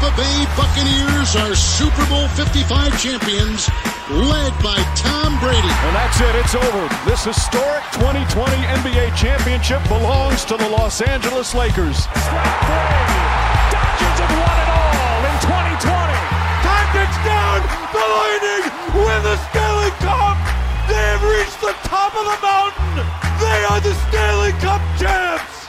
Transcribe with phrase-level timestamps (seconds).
[0.00, 3.68] Tampa Bay Buccaneers are Super Bowl 55 champions,
[4.08, 5.60] led by Tom Brady.
[5.60, 6.34] And that's it.
[6.40, 6.88] It's over.
[7.04, 12.06] This historic 2020 NBA championship belongs to the Los Angeles Lakers.
[12.08, 15.84] Dodgers have won it all in 2020.
[16.64, 17.60] Tactics down.
[17.92, 18.72] The Lightning
[19.04, 20.40] win the Stanley Cup.
[20.88, 23.04] They have reached the top of the mountain.
[23.36, 25.59] They are the Stanley Cup champs.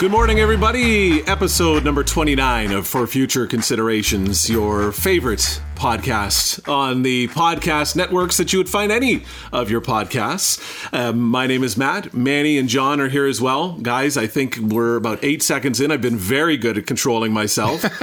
[0.00, 1.22] Good morning, everybody.
[1.26, 8.50] Episode number 29 of For Future Considerations, your favorite podcast on the podcast networks that
[8.50, 10.58] you would find any of your podcasts.
[10.98, 12.14] Um, my name is Matt.
[12.14, 13.72] Manny and John are here as well.
[13.72, 15.90] Guys, I think we're about eight seconds in.
[15.90, 17.82] I've been very good at controlling myself,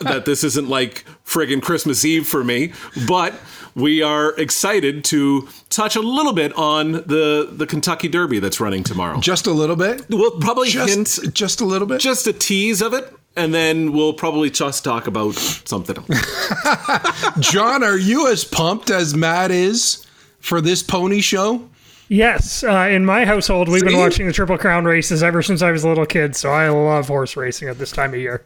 [0.00, 2.72] that this isn't like friggin' Christmas Eve for me,
[3.08, 3.34] but
[3.74, 8.82] we are excited to touch a little bit on the the Kentucky Derby that's running
[8.82, 9.18] tomorrow.
[9.20, 10.04] Just a little bit.
[10.08, 12.00] We'll probably Just, hint just a little bit.
[12.00, 17.38] just a tease of it, and then we'll probably just talk about something else.
[17.40, 20.06] John, are you as pumped as Matt is
[20.40, 21.68] for this pony show?
[22.08, 25.70] Yes, uh, in my household, we've been watching the Triple Crown races ever since I
[25.70, 28.44] was a little kid, so I love horse racing at this time of year.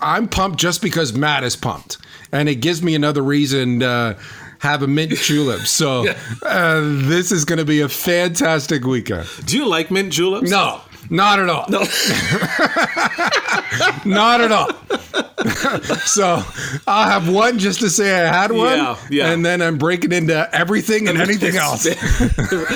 [0.00, 1.98] I'm pumped just because Matt is pumped,
[2.32, 4.16] and it gives me another reason to
[4.64, 5.60] have a mint julep.
[5.60, 6.06] So
[6.42, 9.28] uh, this is going to be a fantastic weekend.
[9.44, 10.50] Do you like mint juleps?
[10.50, 11.66] No, not at all.
[11.68, 11.80] No.
[14.04, 14.68] not at all.
[16.06, 16.42] so
[16.86, 19.30] I'll have one just to say I had one, Yeah, yeah.
[19.32, 21.86] and then I'm breaking into everything and anything else.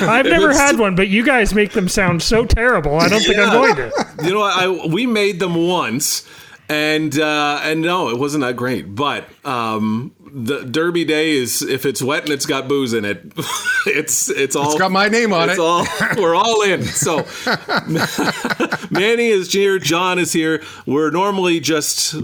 [0.03, 2.99] I've never had one, but you guys make them sound so terrible.
[2.99, 3.93] I don't think I'm going to.
[4.23, 4.63] You know, what?
[4.63, 6.29] I we made them once,
[6.69, 8.95] and uh, and no, it wasn't that great.
[8.95, 13.23] But um, the Derby Day is if it's wet and it's got booze in it,
[13.87, 15.63] it's it's all It's got my name on it's it.
[15.63, 15.87] all
[16.17, 16.83] we're all in.
[16.85, 17.27] So
[18.91, 20.63] Manny is here, John is here.
[20.87, 22.15] We're normally just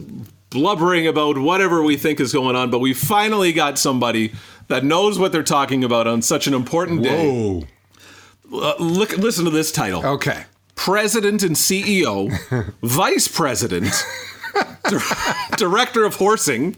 [0.51, 4.33] blubbering about whatever we think is going on, but we finally got somebody
[4.69, 7.29] that knows what they're talking about on such an important day.
[7.31, 7.65] Whoa.
[8.53, 10.05] Uh, look, listen to this title.
[10.07, 10.45] Okay.
[10.77, 12.31] president and CEO,
[12.83, 13.87] vice president,
[15.57, 16.73] director of horsing,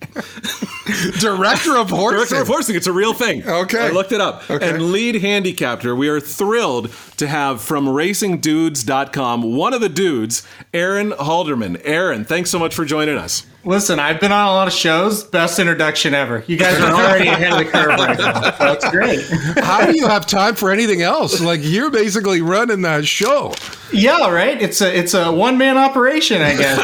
[1.19, 2.17] Director of horsing.
[2.19, 2.77] director of horsing.
[2.77, 3.47] It's a real thing.
[3.47, 3.87] Okay.
[3.87, 4.49] I looked it up.
[4.49, 4.69] Okay.
[4.71, 5.95] And lead handicapper.
[5.97, 11.81] We are thrilled to have from RacingDudes.com one of the dudes, Aaron Halterman.
[11.85, 13.45] Aaron, thanks so much for joining us.
[13.67, 15.25] Listen, I've been on a lot of shows.
[15.25, 16.45] Best introduction ever.
[16.47, 18.57] You guys are already ahead of the curve right now.
[18.57, 19.21] So it's great.
[19.65, 21.41] How do you have time for anything else?
[21.41, 23.55] Like you're basically running that show.
[23.93, 24.63] Yeah, right.
[24.63, 26.79] It's a it's a one man operation, I guess.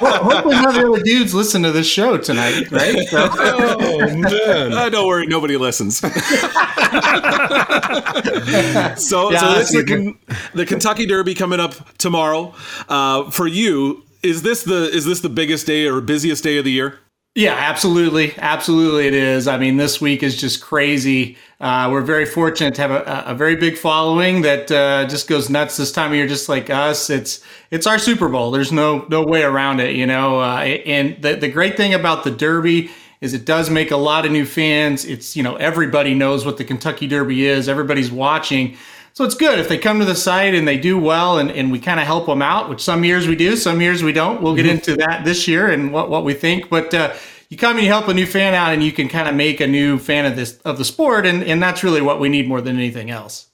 [0.00, 3.06] But hopefully, none of the other dudes listen to this show tonight, right?
[3.06, 4.72] So, Oh man.
[4.72, 5.98] Uh, don't worry, nobody listens.
[5.98, 6.64] so, Yeah,
[8.96, 10.14] so that's it's the,
[10.54, 12.52] the Kentucky Derby coming up tomorrow.
[12.88, 16.64] Uh, for you, is this the is this the biggest day or busiest day of
[16.64, 17.00] the year?
[17.36, 19.46] yeah, absolutely, absolutely, it is.
[19.46, 21.36] I mean, this week is just crazy.
[21.60, 25.50] Uh, we're very fortunate to have a, a very big following that uh, just goes
[25.50, 27.10] nuts this time of year, just like us.
[27.10, 28.50] It's it's our Super Bowl.
[28.50, 30.40] There's no no way around it, you know.
[30.40, 34.24] Uh, and the the great thing about the Derby is it does make a lot
[34.24, 35.04] of new fans.
[35.04, 37.68] It's you know everybody knows what the Kentucky Derby is.
[37.68, 38.78] Everybody's watching.
[39.16, 41.72] So it's good if they come to the site and they do well and, and
[41.72, 44.42] we kind of help them out, which some years we do, some years we don't.
[44.42, 46.68] We'll get into that this year and what, what we think.
[46.68, 47.14] But uh,
[47.48, 49.62] you come and you help a new fan out and you can kind of make
[49.62, 52.46] a new fan of this of the sport and, and that's really what we need
[52.46, 53.45] more than anything else.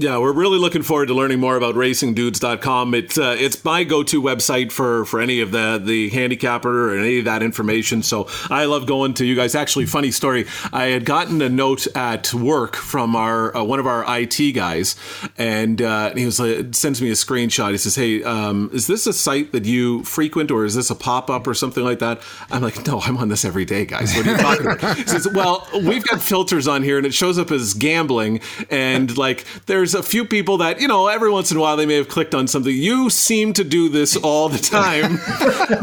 [0.00, 2.94] Yeah, we're really looking forward to learning more about racingdudes.com.
[2.94, 7.18] It's uh, it's my go-to website for for any of the the handicapper or any
[7.18, 8.04] of that information.
[8.04, 9.56] So I love going to you guys.
[9.56, 10.46] Actually, funny story.
[10.72, 14.94] I had gotten a note at work from our uh, one of our IT guys,
[15.36, 17.72] and uh, he was uh, sends me a screenshot.
[17.72, 20.94] He says, "Hey, um, is this a site that you frequent, or is this a
[20.94, 22.22] pop up or something like that?"
[22.52, 24.14] I'm like, "No, I'm on this every day, guys.
[24.14, 27.14] What are you talking about?" He says, "Well, we've got filters on here, and it
[27.14, 31.50] shows up as gambling, and like there's a few people that you know every once
[31.50, 32.74] in a while they may have clicked on something.
[32.74, 35.18] You seem to do this all the time.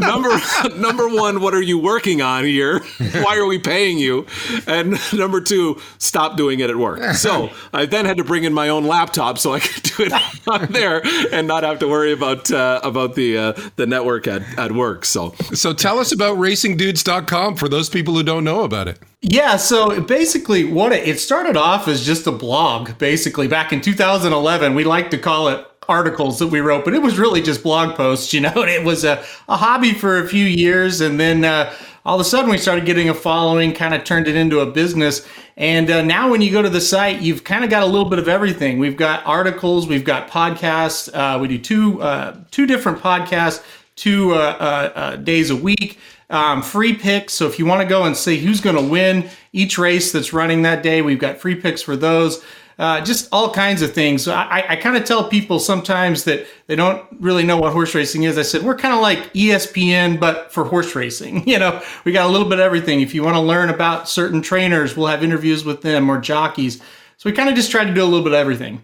[0.00, 0.30] number
[0.76, 2.80] number one, what are you working on here?
[3.22, 4.26] Why are we paying you?
[4.66, 7.14] And number two, stop doing it at work.
[7.14, 10.12] So I then had to bring in my own laptop so I could do it
[10.48, 11.02] on there
[11.32, 15.04] and not have to worry about uh, about the uh, the network at, at work.
[15.04, 18.98] So So tell us about racingdudes.com for those people who don't know about it.
[19.22, 22.98] Yeah, so basically, what it, it started off as just a blog.
[22.98, 27.00] Basically, back in 2011, we like to call it articles that we wrote, but it
[27.00, 28.52] was really just blog posts, you know.
[28.56, 31.72] It was a, a hobby for a few years, and then uh,
[32.04, 34.66] all of a sudden we started getting a following, kind of turned it into a
[34.66, 35.26] business.
[35.56, 38.10] And uh, now, when you go to the site, you've kind of got a little
[38.10, 38.78] bit of everything.
[38.78, 41.10] We've got articles, we've got podcasts.
[41.12, 43.62] Uh, we do two uh, two different podcasts
[43.96, 45.98] two uh, uh, days a week.
[46.28, 47.34] Um, free picks.
[47.34, 50.32] So if you want to go and see who's going to win each race that's
[50.32, 52.44] running that day, we've got free picks for those.
[52.78, 54.22] Uh, just all kinds of things.
[54.22, 57.94] So I, I kind of tell people sometimes that they don't really know what horse
[57.94, 58.36] racing is.
[58.36, 61.44] I said, we're kind of like ESPN, but for horse racing.
[61.56, 63.00] You know, we got a little bit of everything.
[63.00, 66.82] If you want to learn about certain trainers, we'll have interviews with them or jockeys.
[67.16, 68.82] So we kind of just try to do a little bit of everything.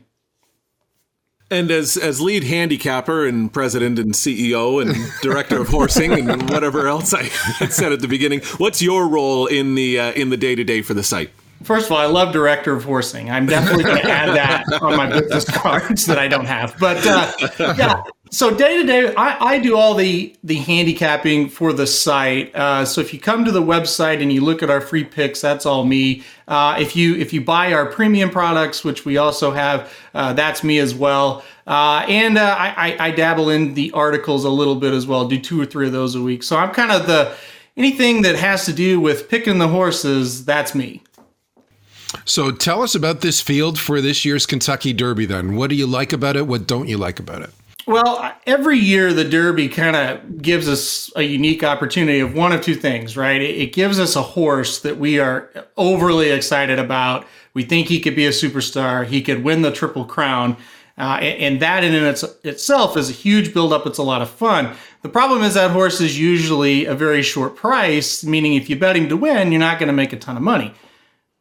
[1.53, 6.87] And as as lead handicapper and president and CEO and director of horsing and whatever
[6.87, 7.25] else I
[7.69, 10.81] said at the beginning, what's your role in the uh, in the day to day
[10.81, 11.29] for the site?
[11.63, 13.31] First of all, I love director of horsing.
[13.31, 16.75] I'm definitely going to add that on my business cards that I don't have.
[16.81, 21.87] But uh, yeah, so day to day, I do all the the handicapping for the
[21.87, 22.55] site.
[22.57, 25.43] Uh, so if you come to the website and you look at our free picks,
[25.43, 26.23] that's all me.
[26.49, 30.65] Uh, if you if you buy our premium products, which we also have, uh, that's
[30.65, 31.45] me as well.
[31.67, 35.29] Uh, and uh, I, I dabble in the articles a little bit as well.
[35.29, 36.43] Do two or three of those a week.
[36.43, 37.35] So I'm kind of the
[37.77, 40.47] anything that has to do with picking the horses.
[40.47, 41.03] That's me.
[42.25, 45.55] So tell us about this field for this year's Kentucky Derby then.
[45.55, 46.47] What do you like about it?
[46.47, 47.51] What don't you like about it?
[47.87, 52.61] Well, every year the Derby kind of gives us a unique opportunity of one of
[52.61, 53.41] two things, right?
[53.41, 57.27] It gives us a horse that we are overly excited about.
[57.55, 59.05] We think he could be a superstar.
[59.05, 60.57] He could win the Triple Crown.
[60.97, 63.87] Uh, and, that in its, itself is a huge buildup.
[63.87, 64.77] It's a lot of fun.
[65.01, 68.97] The problem is that horse is usually a very short price, meaning if you bet
[68.97, 70.73] him to win, you're not going to make a ton of money.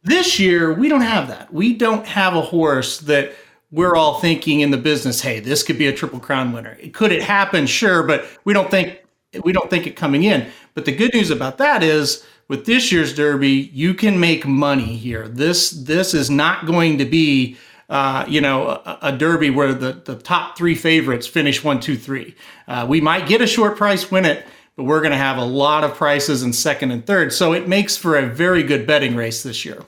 [0.02, 1.52] This year, we don't have that.
[1.52, 3.32] We don't have a horse that
[3.72, 6.76] we're all thinking in the business, hey, this could be a triple crown winner.
[6.92, 7.66] Could it happen?
[7.66, 9.00] Sure, but we don't think
[9.42, 10.46] we don't think it coming in.
[10.74, 14.96] But the good news about that is with this year's Derby, you can make money
[14.96, 15.26] here.
[15.26, 17.56] This this is not going to be
[17.88, 21.94] uh, you know, a, a, derby where the, the top three favorites finish one, two,
[21.94, 22.34] three.
[22.66, 24.46] Uh, we might get a short price win it,
[24.76, 27.34] but we're going to have a lot of prices in second and third.
[27.34, 29.82] So it makes for a very good betting race this year.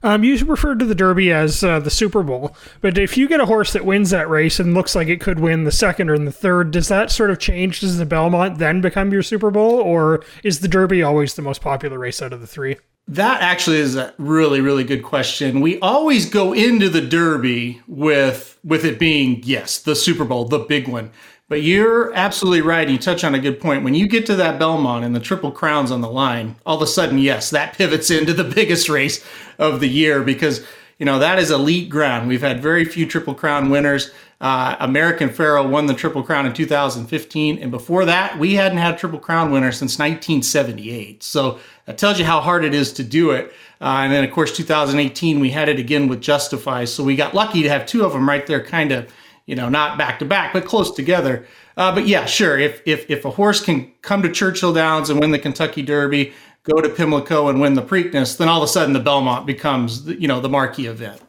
[0.00, 3.40] Um, you referred to the Derby as uh, the Super Bowl, but if you get
[3.40, 6.16] a horse that wins that race and looks like it could win the second or
[6.16, 7.80] the third, does that sort of change?
[7.80, 11.62] Does the Belmont then become your Super Bowl, or is the Derby always the most
[11.62, 12.76] popular race out of the three?
[13.08, 15.60] That actually is a really, really good question.
[15.60, 20.60] We always go into the Derby with with it being yes, the Super Bowl, the
[20.60, 21.10] big one.
[21.48, 22.88] But you're absolutely right.
[22.88, 23.82] You touch on a good point.
[23.82, 26.82] When you get to that Belmont and the Triple Crowns on the line, all of
[26.82, 29.24] a sudden, yes, that pivots into the biggest race
[29.58, 30.64] of the year because,
[30.98, 32.28] you know, that is elite ground.
[32.28, 34.10] We've had very few Triple Crown winners.
[34.42, 37.58] Uh, American Pharoah won the Triple Crown in 2015.
[37.58, 41.22] And before that, we hadn't had a Triple Crown winner since 1978.
[41.22, 43.54] So that tells you how hard it is to do it.
[43.80, 46.84] Uh, and then, of course, 2018, we had it again with Justify.
[46.84, 49.10] So we got lucky to have two of them right there, kind of
[49.48, 51.46] you know, not back to back, but close together.
[51.78, 52.58] Uh, but yeah, sure.
[52.58, 56.34] If, if if a horse can come to Churchill Downs and win the Kentucky Derby,
[56.64, 60.06] go to Pimlico and win the Preakness, then all of a sudden the Belmont becomes
[60.06, 61.22] you know the marquee event.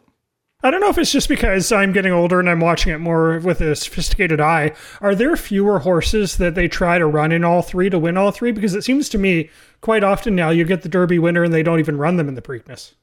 [0.62, 3.39] I don't know if it's just because I'm getting older and I'm watching it more
[3.39, 4.74] with a sophisticated eye.
[5.00, 8.31] Are there fewer horses that they try to run in all three to win all
[8.31, 8.51] three?
[8.51, 9.50] Because it seems to me
[9.80, 12.36] quite often now you get the Derby winner and they don't even run them in
[12.36, 12.95] the Preakness.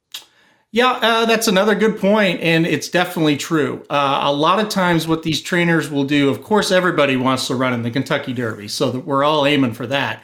[0.73, 3.85] Yeah, uh, that's another good point, and it's definitely true.
[3.89, 7.55] Uh, a lot of times, what these trainers will do, of course, everybody wants to
[7.55, 10.23] run in the Kentucky Derby, so that we're all aiming for that.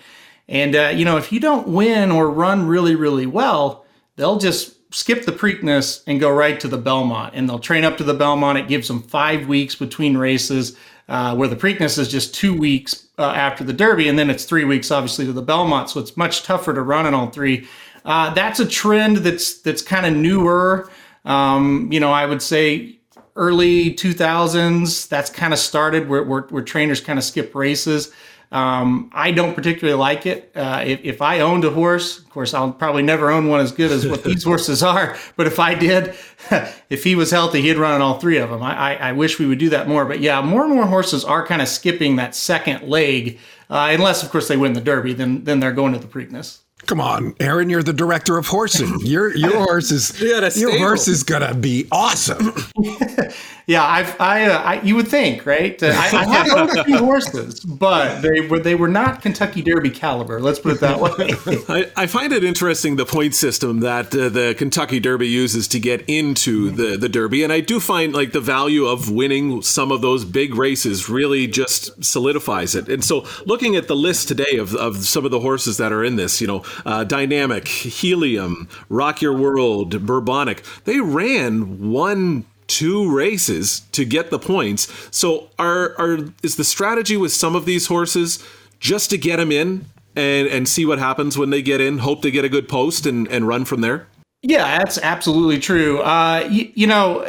[0.49, 4.77] And uh, you know, if you don't win or run really, really well, they'll just
[4.93, 8.13] skip the Preakness and go right to the Belmont, and they'll train up to the
[8.13, 8.59] Belmont.
[8.59, 10.77] It gives them five weeks between races,
[11.09, 14.45] uh, where the Preakness is just two weeks uh, after the Derby, and then it's
[14.45, 15.89] three weeks, obviously, to the Belmont.
[15.89, 17.67] So it's much tougher to run in all three.
[18.05, 20.91] Uh, that's a trend that's that's kind of newer.
[21.25, 22.99] Um, you know, I would say
[23.37, 25.09] early 2000s.
[25.09, 28.13] That's kind of started where, where, where trainers kind of skip races.
[28.51, 30.53] Um, I don't particularly like it.
[30.55, 33.73] Uh, if, if, I owned a horse, of course, I'll probably never own one as
[33.73, 35.17] good as what these horses are.
[35.37, 36.15] But if I did,
[36.91, 38.63] if he was healthy, he'd run on all three of them.
[38.63, 40.05] I, I, I, wish we would do that more.
[40.05, 43.39] But yeah, more and more horses are kind of skipping that second leg,
[43.71, 45.15] uh, unless, of course, they win the Derby.
[45.15, 46.59] Then then they're going to the Preakness.
[46.87, 49.01] Come on, Aaron, you're the director of horsing.
[49.13, 52.53] Your your horse is your horse is gonna be awesome.
[53.67, 55.81] yeah, I've, I, uh, I, you would think, right?
[55.81, 59.91] Uh, I, I have a few horses, but they were they were not Kentucky Derby
[59.91, 60.41] caliber.
[60.41, 61.35] Let's put it that way.
[61.69, 65.81] I, I find it interesting the point system that uh, the Kentucky Derby uses to
[65.81, 69.93] get into the the Derby, and I do find like the value of winning some
[69.93, 72.89] of those big races really just solidifies it.
[72.89, 76.05] And so, looking at the list today of of some of the horses that are
[76.05, 83.15] in this, you know, uh, Dynamic, Helium, Rock Your World, Bourbonic, they ran one two
[83.15, 84.93] races to get the points.
[85.11, 88.43] So are are is the strategy with some of these horses
[88.81, 89.87] just to get them in
[90.17, 93.07] and and see what happens when they get in, hope they get a good post
[93.07, 94.07] and and run from there?
[94.43, 96.01] Yeah, that's absolutely true.
[96.01, 97.25] Uh, you, you know,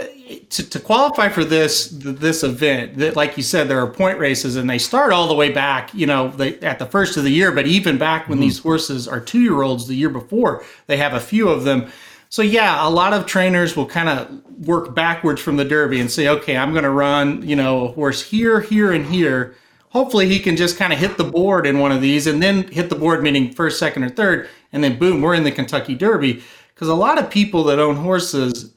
[0.50, 4.56] to, to, qualify for this this event, that like you said, there are point races,
[4.56, 5.94] and they start all the way back.
[5.94, 8.44] You know, they, at the first of the year, but even back when mm-hmm.
[8.44, 11.92] these horses are two year olds, the year before, they have a few of them.
[12.30, 16.10] So yeah, a lot of trainers will kind of work backwards from the Derby and
[16.10, 19.56] say, okay, I'm going to run, you know, a horse here, here, and here.
[19.90, 22.68] Hopefully, he can just kind of hit the board in one of these, and then
[22.70, 25.94] hit the board, meaning first, second, or third, and then boom, we're in the Kentucky
[25.94, 26.42] Derby.
[26.74, 28.74] Because a lot of people that own horses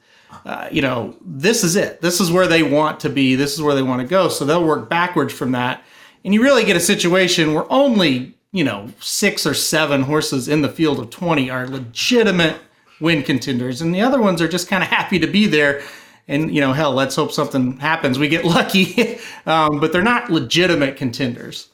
[0.47, 1.99] uh, you know, this is it.
[1.99, 3.35] This is where they want to be.
[3.35, 4.29] This is where they want to go.
[4.29, 5.83] So they'll work backwards from that.
[6.23, 10.61] And you really get a situation where only, you know, six or seven horses in
[10.61, 12.55] the field of 20 are legitimate
[13.01, 13.81] win contenders.
[13.81, 15.81] And the other ones are just kind of happy to be there.
[16.29, 18.17] And, you know, hell, let's hope something happens.
[18.17, 19.19] We get lucky.
[19.45, 21.67] um, but they're not legitimate contenders.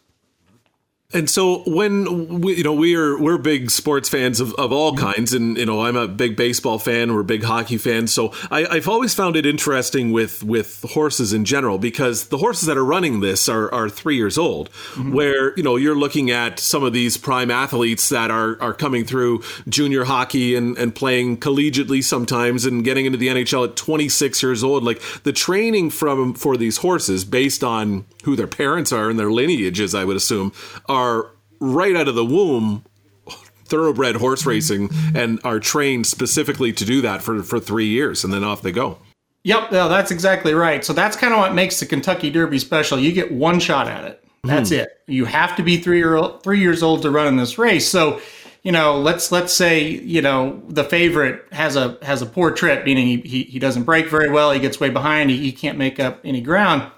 [1.14, 5.06] And so when we, you know we're we're big sports fans of, of all mm-hmm.
[5.06, 8.12] kinds, and you know I'm a big baseball fan, we're big hockey fans.
[8.12, 12.68] So I, have always found it interesting with with horses in general because the horses
[12.68, 15.14] that are running this are, are three years old, mm-hmm.
[15.14, 19.06] where you know you're looking at some of these prime athletes that are are coming
[19.06, 24.42] through junior hockey and and playing collegiately sometimes and getting into the NHL at 26
[24.42, 24.84] years old.
[24.84, 29.32] Like the training from for these horses based on who their parents are and their
[29.32, 30.54] lineages, I would assume,
[30.88, 31.03] are
[31.60, 32.84] right out of the womb
[33.66, 38.32] thoroughbred horse racing and are trained specifically to do that for, for three years and
[38.34, 39.00] then off they go.
[39.46, 40.86] Yep, no, that's exactly right.
[40.86, 43.00] So that's kind of what makes the Kentucky Derby special.
[43.00, 44.24] You get one shot at it.
[44.44, 44.80] That's mm.
[44.80, 45.02] it.
[45.08, 47.88] You have to be three year old, three years old to run in this race.
[47.88, 48.22] So,
[48.62, 52.86] you know, let's let's say you know the favorite has a has a poor trip,
[52.86, 54.52] meaning he he, he doesn't break very well.
[54.52, 55.30] He gets way behind.
[55.30, 56.90] He, he can't make up any ground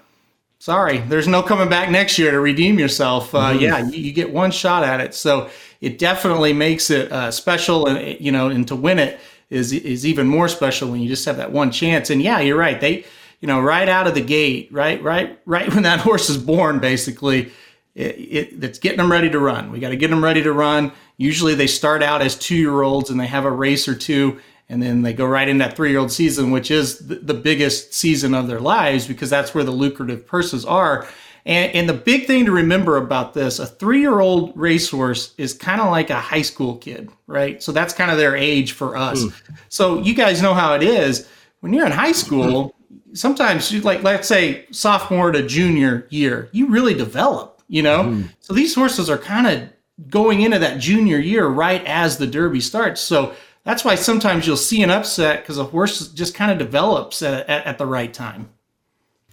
[0.66, 3.32] sorry, there's no coming back next year to redeem yourself.
[3.32, 3.60] Uh, mm-hmm.
[3.60, 5.14] Yeah, you, you, get one shot at it.
[5.14, 5.48] So
[5.80, 10.04] it definitely makes it uh, special, and you know, and to win it is is
[10.04, 12.10] even more special when you just have that one chance.
[12.10, 12.80] And yeah, you're right.
[12.80, 13.04] They,
[13.40, 16.80] you know, right out of the gate, right, right, right when that horse is born,
[16.80, 17.52] basically.
[17.94, 19.70] It, it, it's getting them ready to run.
[19.70, 20.90] We got to get them ready to run.
[21.16, 24.40] Usually they start out as two year olds and they have a race or two
[24.68, 27.94] and then they go right in that three year old season, which is the biggest
[27.94, 31.06] season of their lives because that's where the lucrative purses are.
[31.44, 35.54] And, and the big thing to remember about this a three year old racehorse is
[35.54, 37.62] kind of like a high school kid, right?
[37.62, 39.22] So that's kind of their age for us.
[39.22, 39.32] Mm.
[39.68, 41.28] So you guys know how it is.
[41.60, 42.74] When you're in high school,
[43.12, 48.04] sometimes you like, let's say sophomore to junior year, you really develop, you know?
[48.04, 48.28] Mm.
[48.40, 49.68] So these horses are kind of
[50.10, 53.00] going into that junior year right as the Derby starts.
[53.00, 53.34] So
[53.66, 57.48] that's why sometimes you'll see an upset because a horse just kind of develops at,
[57.48, 58.48] at, at, the right time.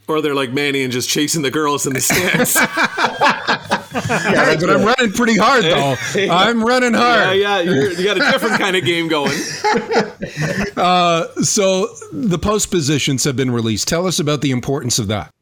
[0.07, 2.55] Or they're like Manny and just chasing the girls in the stands.
[3.93, 5.95] yeah, but I'm running pretty hard though.
[6.31, 7.37] I'm running hard.
[7.37, 9.37] Yeah, yeah, you got a different kind of game going.
[10.75, 13.87] Uh, so the post positions have been released.
[13.87, 15.32] Tell us about the importance of that.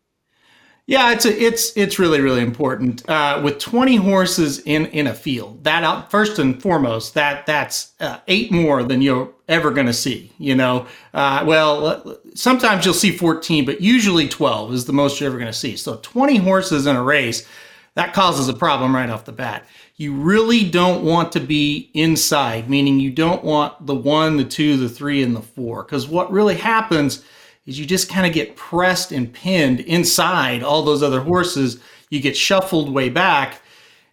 [0.92, 3.10] Yeah, it's a, it's it's really really important.
[3.10, 7.94] Uh, with 20 horses in in a field, that out first and foremost, that that's
[8.02, 10.34] uh, eight more than you're ever going to see.
[10.38, 15.30] You know, uh, well, sometimes you'll see 14, but usually 12 is the most you're
[15.30, 15.78] ever going to see.
[15.78, 17.48] So 20 horses in a race,
[17.94, 19.66] that causes a problem right off the bat.
[19.96, 24.76] You really don't want to be inside, meaning you don't want the one, the two,
[24.76, 27.24] the three, and the four, because what really happens
[27.66, 31.80] is you just kind of get pressed and pinned inside all those other horses.
[32.10, 33.62] You get shuffled way back,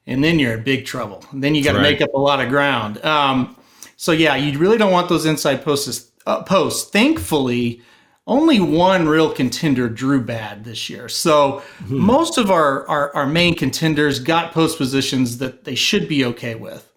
[0.06, 1.24] and then you're in big trouble.
[1.32, 1.92] And then you got to right.
[1.92, 3.04] make up a lot of ground.
[3.04, 3.56] Um,
[3.96, 6.10] so yeah, you really don't want those inside posts.
[6.26, 6.90] Uh, posts.
[6.90, 7.80] Thankfully,
[8.26, 11.08] only one real contender drew bad this year.
[11.08, 11.98] So mm-hmm.
[11.98, 16.54] most of our, our, our main contenders got post positions that they should be okay
[16.54, 16.87] with.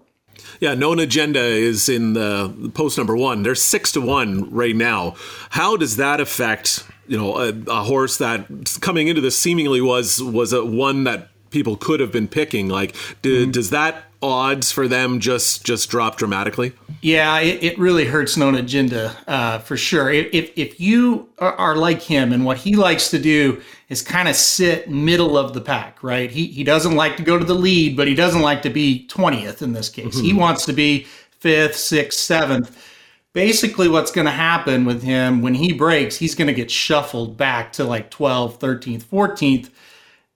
[0.61, 3.41] Yeah, known agenda is in the post number one.
[3.41, 5.15] There's six to one right now.
[5.49, 8.45] How does that affect you know a, a horse that
[8.79, 12.70] coming into this seemingly was was a one that people could have been picking?
[12.70, 13.51] Like, do, mm-hmm.
[13.51, 16.74] does that odds for them just just drop dramatically?
[17.01, 20.12] Yeah, it, it really hurts known agenda uh, for sure.
[20.12, 24.36] If if you are, like him and what he likes to do is kind of
[24.36, 26.29] sit middle of the pack, right?
[26.29, 29.08] He he doesn't like to go to the lead, but he doesn't like to be
[29.08, 30.15] twentieth in this case.
[30.15, 30.25] Mm-hmm.
[30.25, 31.08] He wants to be
[31.39, 32.88] fifth, sixth, seventh.
[33.34, 37.38] Basically, what's going to happen with him when he breaks, he's going to get shuffled
[37.38, 39.70] back to like 12th, 13th, 14th.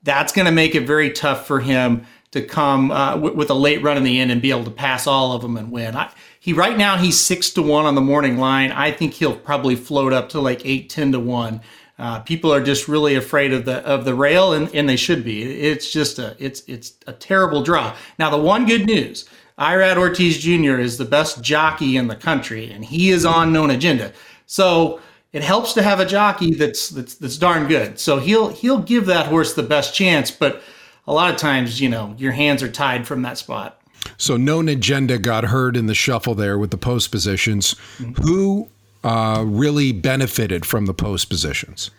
[0.06, 3.54] That's going to make it very tough for him to come uh, w- with a
[3.54, 5.96] late run in the end and be able to pass all of them and win.
[5.96, 8.72] I, he right now he's six to one on the morning line.
[8.72, 11.62] I think he'll probably float up to like eight, ten to one.
[11.98, 15.24] Uh, people are just really afraid of the of the rail, and, and they should
[15.24, 15.44] be.
[15.44, 17.96] It's just a it's it's a terrible draw.
[18.20, 20.78] Now the one good news, Irad Ortiz Jr.
[20.78, 24.12] is the best jockey in the country, and he is on known agenda.
[24.46, 25.00] So
[25.36, 28.00] it helps to have a jockey that's that's that's darn good.
[28.00, 30.63] So he'll he'll give that horse the best chance, but
[31.08, 33.82] a lot of times, you know, your hands are tied from that spot.
[34.18, 37.75] So known agenda got heard in the shuffle there with the post positions.
[37.98, 38.22] Mm-hmm.
[38.24, 38.70] Who
[39.04, 41.92] uh, really benefited from the post positions?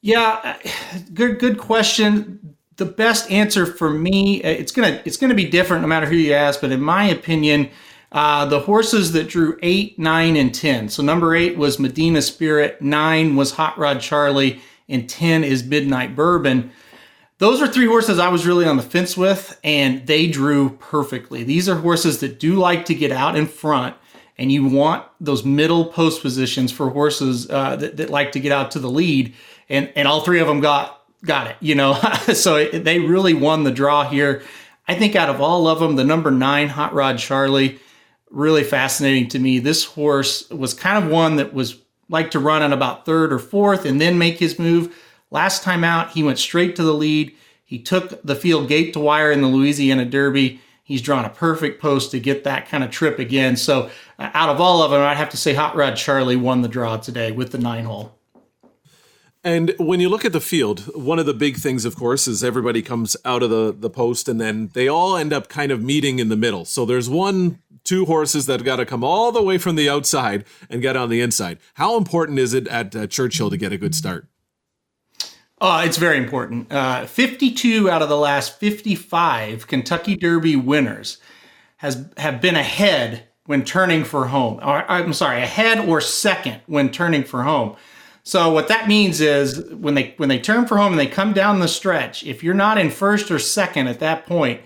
[0.00, 0.56] Yeah,
[1.12, 2.54] good good question.
[2.76, 6.14] The best answer for me, uh, it's gonna it's gonna be different no matter who
[6.14, 7.70] you ask, but in my opinion,
[8.14, 10.88] uh, the horses that drew eight, nine, and ten.
[10.88, 16.16] So number eight was Medina Spirit, nine was Hot Rod Charlie, and ten is Midnight
[16.16, 16.70] Bourbon.
[17.38, 21.44] Those are three horses I was really on the fence with, and they drew perfectly.
[21.44, 23.96] These are horses that do like to get out in front
[24.38, 28.52] and you want those middle post positions for horses uh, that, that, like to get
[28.52, 29.34] out to the lead,
[29.68, 31.56] and and all three of them got got it.
[31.60, 31.94] You know,
[32.34, 34.42] so it, they really won the draw here.
[34.86, 37.78] I think out of all of them, the number nine Hot Rod Charlie,
[38.34, 39.58] really fascinating to me.
[39.58, 43.38] This horse was kind of one that was like to run on about third or
[43.38, 44.94] fourth and then make his move.
[45.30, 47.34] Last time out, he went straight to the lead.
[47.64, 50.60] He took the field gate to wire in the Louisiana Derby.
[50.82, 53.56] He's drawn a perfect post to get that kind of trip again.
[53.56, 56.60] So, uh, out of all of them, I'd have to say Hot Rod Charlie won
[56.60, 58.18] the draw today with the nine hole.
[59.44, 62.42] And when you look at the field, one of the big things, of course, is
[62.42, 65.82] everybody comes out of the, the post and then they all end up kind of
[65.82, 66.64] meeting in the middle.
[66.64, 70.46] So there's one, two horses that got to come all the way from the outside
[70.70, 71.58] and get on the inside.
[71.74, 74.26] How important is it at uh, Churchill to get a good start?
[75.60, 76.72] Uh, it's very important.
[76.72, 81.18] Uh, 52 out of the last 55 Kentucky Derby winners
[81.76, 84.58] has have been ahead when turning for home.
[84.62, 87.76] Or, I'm sorry, ahead or second when turning for home.
[88.24, 91.32] So what that means is when they when they turn for home and they come
[91.32, 94.62] down the stretch, if you're not in first or second at that point,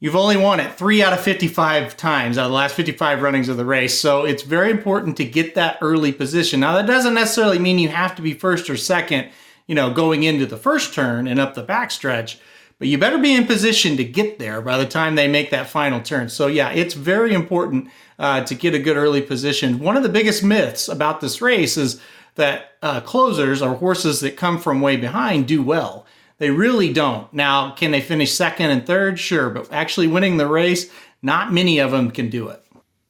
[0.00, 3.48] you've only won it three out of 55 times out of the last 55 runnings
[3.48, 4.00] of the race.
[4.00, 6.60] So it's very important to get that early position.
[6.60, 9.30] Now that doesn't necessarily mean you have to be first or second
[9.66, 12.38] you know, going into the first turn and up the backstretch.
[12.78, 15.68] But you better be in position to get there by the time they make that
[15.68, 16.28] final turn.
[16.28, 19.78] So, yeah, it's very important uh, to get a good early position.
[19.78, 22.00] One of the biggest myths about this race is
[22.36, 26.06] that uh, closers or horses that come from way behind do well.
[26.38, 27.32] They really don't.
[27.32, 29.18] Now, can they finish second and third?
[29.18, 30.90] Sure, but actually winning the race,
[31.22, 32.62] not many of them can do it.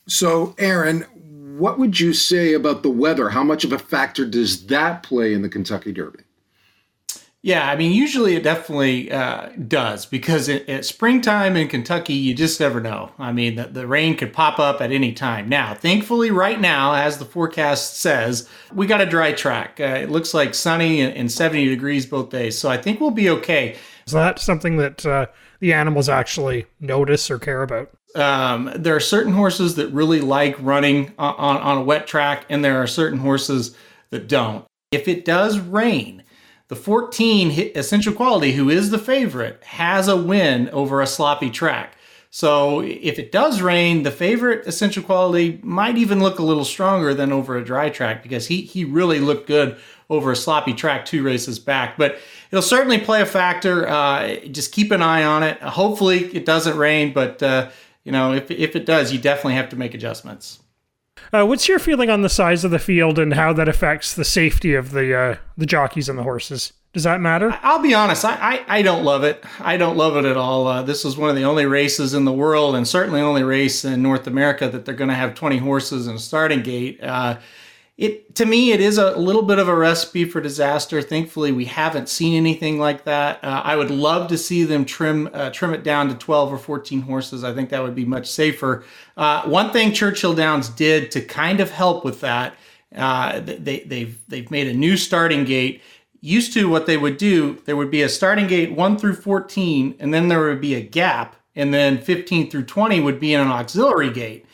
[0.09, 1.01] So, Aaron,
[1.59, 3.29] what would you say about the weather?
[3.29, 6.23] How much of a factor does that play in the Kentucky Derby?
[7.47, 12.35] Yeah, I mean, usually it definitely uh, does because it, at springtime in Kentucky, you
[12.35, 13.13] just never know.
[13.21, 15.49] I mean, the, the rain could pop up at any time.
[15.49, 19.79] Now, thankfully, right now, as the forecast says, we got a dry track.
[19.79, 22.59] Uh, it looks like sunny and, and, 70 degrees both days.
[22.59, 23.77] So I think we'll be okay.
[24.09, 25.27] Is that something that uh,
[25.61, 27.93] the animals actually notice or care about?
[28.17, 32.45] Um, there are certain horses that really like running on, on, on a wet track,
[32.49, 33.77] and there are certain horses
[34.11, 34.65] that don't.
[34.91, 36.25] If it does rain,
[36.69, 41.97] the 14 Essential Quality, who is the favorite, has a win over a sloppy track.
[42.31, 47.15] So if it does rain, the favorite Essential Quality might even look a little stronger
[47.15, 49.79] than over a dry track because he he really looked good
[50.11, 51.97] over a sloppy track two races back.
[51.97, 52.19] But
[52.51, 53.89] it'll certainly play a factor.
[53.89, 55.59] Uh, just keep an eye on it.
[55.63, 57.71] Hopefully it doesn't rain, but uh,
[58.05, 60.59] you know if if it does, you definitely have to make adjustments.
[61.33, 64.25] Uh, what's your feeling on the size of the field and how that affects the
[64.25, 66.73] safety of the uh, the jockeys and the horses?
[66.93, 67.59] Does that matter?
[67.63, 68.25] I'll be honest.
[68.25, 69.45] I, I, I don't love it.
[69.61, 70.67] I don't love it at all.
[70.67, 73.85] Uh, this is one of the only races in the world, and certainly only race
[73.85, 76.99] in North America that they're going to have 20 horses in a starting gate.
[77.97, 81.01] It to me it is a little bit of a recipe for disaster.
[81.01, 83.43] Thankfully, we haven't seen anything like that.
[83.43, 86.59] Uh, I would love to see them trim uh, trim it down to 12 or
[86.59, 87.43] 14 horses.
[87.43, 88.85] I think that would be much safer.
[89.17, 92.57] Uh, one thing Churchill Downs did to kind of help with that,
[92.95, 95.81] uh, they they've they've made a new starting gate.
[96.21, 99.95] Used to what they would do, there would be a starting gate one through 14,
[100.01, 103.41] and then there would be a gap, and then 15 through 20 would be in
[103.41, 104.46] an auxiliary gate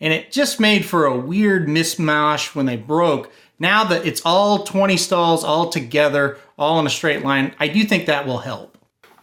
[0.00, 3.30] and it just made for a weird mismatch when they broke.
[3.58, 7.84] Now that it's all 20 stalls all together, all in a straight line, I do
[7.84, 8.78] think that will help.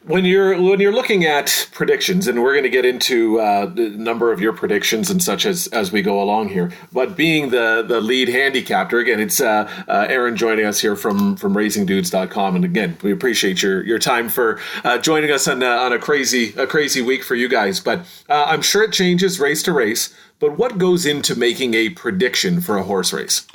[0.08, 3.90] when you're when you're looking at predictions, and we're going to get into uh, the
[3.90, 6.72] number of your predictions and such as as we go along here.
[6.94, 11.36] But being the the lead handicapper, again, it's uh, uh, Aaron joining us here from
[11.36, 15.68] from RacingDudes.com, and again, we appreciate your your time for uh, joining us on uh,
[15.68, 17.82] on a crazy a crazy week for you guys.
[17.82, 20.14] But uh, I'm sure it changes race to race.
[20.40, 23.48] But what goes into making a prediction for a horse race?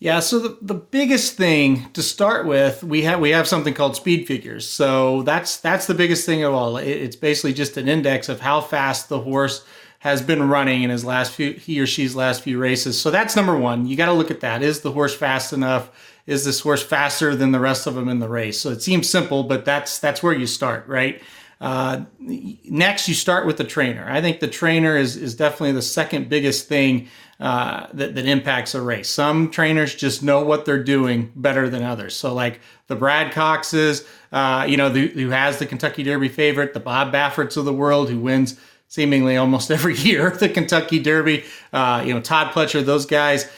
[0.00, 3.96] Yeah, so the, the biggest thing to start with, we have we have something called
[3.96, 4.68] speed figures.
[4.68, 6.76] So that's that's the biggest thing of all.
[6.76, 9.64] It, it's basically just an index of how fast the horse
[10.00, 13.00] has been running in his last few he or she's last few races.
[13.00, 13.86] So that's number one.
[13.86, 14.62] You got to look at that.
[14.62, 15.90] Is the horse fast enough?
[16.26, 18.60] Is this horse faster than the rest of them in the race?
[18.60, 21.22] So it seems simple, but that's that's where you start, right?
[21.64, 24.06] Uh, next, you start with the trainer.
[24.06, 27.08] I think the trainer is is definitely the second biggest thing
[27.40, 29.08] uh, that, that impacts a race.
[29.08, 32.14] Some trainers just know what they're doing better than others.
[32.14, 36.74] So, like the Brad Coxes, uh, you know, the, who has the Kentucky Derby favorite,
[36.74, 41.44] the Bob Bafferts of the world, who wins seemingly almost every year the Kentucky Derby.
[41.72, 43.50] Uh, you know, Todd Pletcher, those guys.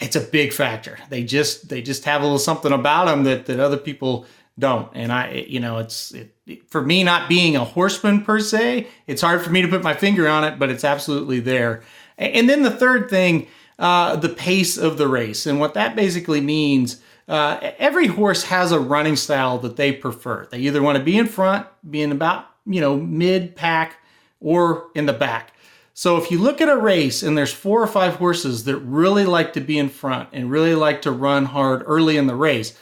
[0.00, 0.98] It's a big factor.
[1.08, 4.26] They just they just have a little something about them that that other people
[4.58, 4.90] don't.
[4.94, 6.34] And I, you know, it's it,
[6.68, 8.86] for me not being a horseman per se.
[9.06, 11.82] It's hard for me to put my finger on it, but it's absolutely there.
[12.16, 13.46] And then the third thing,
[13.78, 15.46] uh, the pace of the race.
[15.46, 20.46] And what that basically means, uh, every horse has a running style that they prefer.
[20.50, 23.96] They either want to be in front, be in about, you know, mid pack,
[24.40, 25.52] or in the back.
[25.94, 29.24] So if you look at a race and there's four or five horses that really
[29.24, 32.78] like to be in front and really like to run hard early in the race,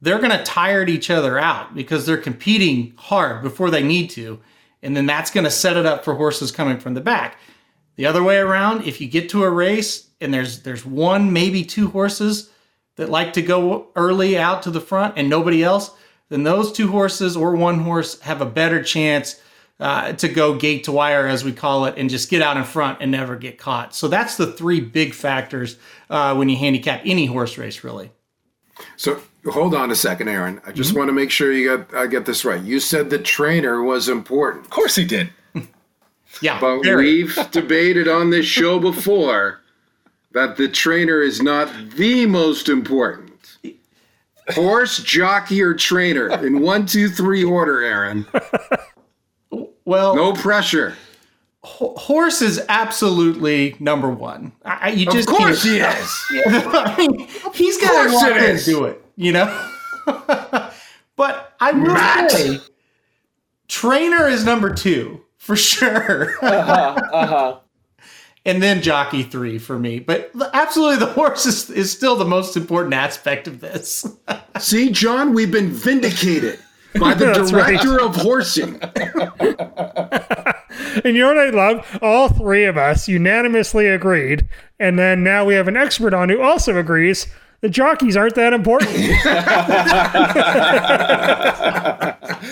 [0.00, 4.40] they're going to tire each other out because they're competing hard before they need to.
[4.82, 7.38] And then that's going to set it up for horses coming from the back.
[7.96, 11.64] The other way around, if you get to a race and there's there's one, maybe
[11.64, 12.50] two horses
[12.94, 15.90] that like to go early out to the front and nobody else,
[16.28, 19.40] then those two horses or one horse have a better chance
[19.80, 22.64] uh, to go gate to wire, as we call it, and just get out in
[22.64, 23.94] front and never get caught.
[23.94, 25.76] So that's the three big factors
[26.10, 28.10] uh, when you handicap any horse race, really.
[28.96, 30.60] So hold on a second, Aaron.
[30.66, 30.98] I just mm-hmm.
[30.98, 32.62] want to make sure you got I get this right.
[32.62, 34.64] You said the trainer was important.
[34.64, 35.30] Of course he did.
[36.40, 36.60] Yeah.
[36.60, 37.24] But very.
[37.24, 39.60] we've debated on this show before
[40.32, 43.58] that the trainer is not the most important.
[44.50, 48.26] Horse, jockey, or trainer in one, two, three order, Aaron.
[49.88, 50.94] Well, no pressure.
[51.64, 54.52] Horse is absolutely number one.
[54.66, 56.24] I, you just of course he is.
[56.46, 59.70] I mean, he's got to walk in and do it, you know.
[60.06, 62.30] but I will Matt.
[62.30, 62.60] say,
[63.66, 66.32] trainer is number two for sure.
[66.42, 67.58] uh-huh, uh-huh.
[68.44, 69.98] And then jockey three for me.
[69.98, 74.06] But absolutely, the horse is, is still the most important aspect of this.
[74.58, 76.58] See, John, we've been vindicated
[76.98, 78.00] by the director right.
[78.00, 78.80] of horsing.
[81.04, 81.98] and you know what I love?
[82.00, 84.48] All three of us unanimously agreed.
[84.80, 87.26] And then now we have an expert on who also agrees
[87.60, 88.90] the jockeys aren't that important.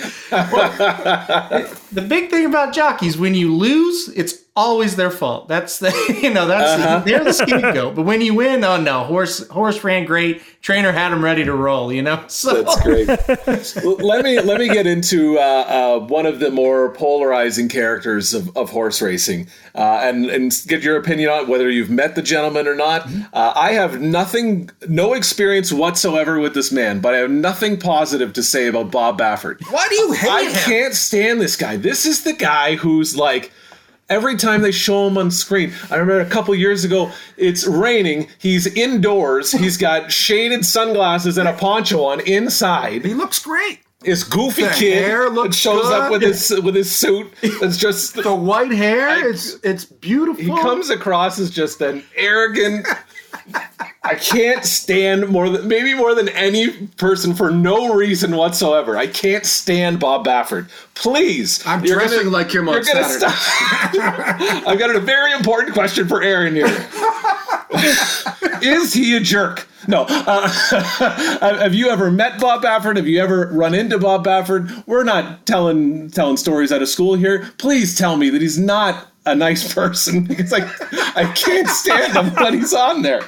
[0.31, 5.47] well, the big thing about jockeys, when you lose, it's always their fault.
[5.47, 6.99] That's the you know that's uh-huh.
[7.05, 7.95] they're the scapegoat.
[7.95, 10.41] But when you win, oh no, horse horse ran great.
[10.61, 11.93] Trainer had him ready to roll.
[11.93, 13.07] You know, so that's great.
[13.07, 18.55] let me let me get into uh, uh, one of the more polarizing characters of,
[18.57, 22.67] of horse racing, uh, and and get your opinion on whether you've met the gentleman
[22.67, 23.03] or not.
[23.03, 23.21] Mm-hmm.
[23.31, 28.33] Uh, I have nothing, no experience whatsoever with this man, but I have nothing positive
[28.33, 29.61] to say about Bob Baffert.
[29.71, 30.53] Why do you I him?
[30.53, 31.77] Can't stand this guy.
[31.77, 33.51] This is the guy who's like
[34.09, 35.73] every time they show him on screen.
[35.89, 38.27] I remember a couple years ago, it's raining.
[38.39, 39.51] He's indoors.
[39.51, 43.03] He's got shaded sunglasses and a poncho on inside.
[43.05, 43.79] He looks great.
[44.01, 46.01] This goofy the kid hair looks shows good.
[46.01, 47.33] up with his with his suit.
[47.41, 49.09] It's just the white hair.
[49.09, 50.43] I, it's it's beautiful.
[50.43, 52.87] He comes across as just an arrogant
[54.07, 58.97] I can't stand more than maybe more than any person for no reason whatsoever.
[58.97, 60.69] I can't stand Bob Baffert.
[60.95, 63.25] Please, I'm dressing gonna, like him on Saturday.
[64.65, 66.87] I've got a very important question for Aaron here.
[68.61, 69.67] Is he a jerk?
[69.87, 70.05] No.
[70.09, 70.47] Uh,
[71.59, 72.97] have you ever met Bob Baffert?
[72.97, 74.85] Have you ever run into Bob Baffert?
[74.87, 77.49] We're not telling telling stories out of school here.
[77.57, 80.61] Please tell me that he's not a nice person because I
[81.15, 83.21] I can't stand him when he's on there.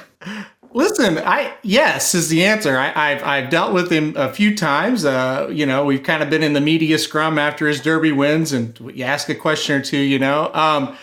[0.72, 2.78] Listen, I yes is the answer.
[2.78, 5.04] I, have I've dealt with him a few times.
[5.04, 8.52] Uh, you know, we've kind of been in the media scrum after his Derby wins,
[8.52, 9.98] and you ask a question or two.
[9.98, 10.96] You know, um,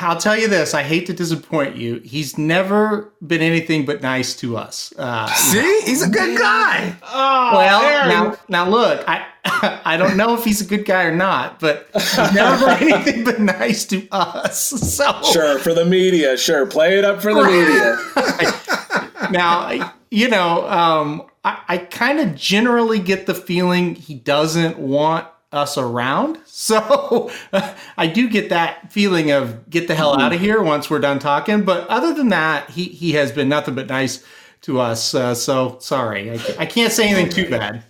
[0.00, 0.72] I'll tell you this.
[0.74, 2.00] I hate to disappoint you.
[2.00, 4.92] He's never been anything but nice to us.
[4.98, 6.96] Uh, See, he's a good guy.
[7.02, 9.26] well, now, now look, I
[9.84, 13.24] I don't know if he's a good guy or not, but he's never been anything
[13.24, 14.60] but nice to us.
[14.60, 16.36] So Sure, for the media.
[16.36, 19.30] Sure, play it up for the media.
[19.30, 25.26] now, you know, um, I, I kind of generally get the feeling he doesn't want
[25.52, 26.38] us around.
[26.56, 27.30] So
[27.98, 31.18] I do get that feeling of get the hell out of here once we're done
[31.18, 31.64] talking.
[31.64, 34.24] But other than that, he, he has been nothing but nice
[34.62, 35.14] to us.
[35.14, 37.84] Uh, so sorry, I, I can't say anything too bad.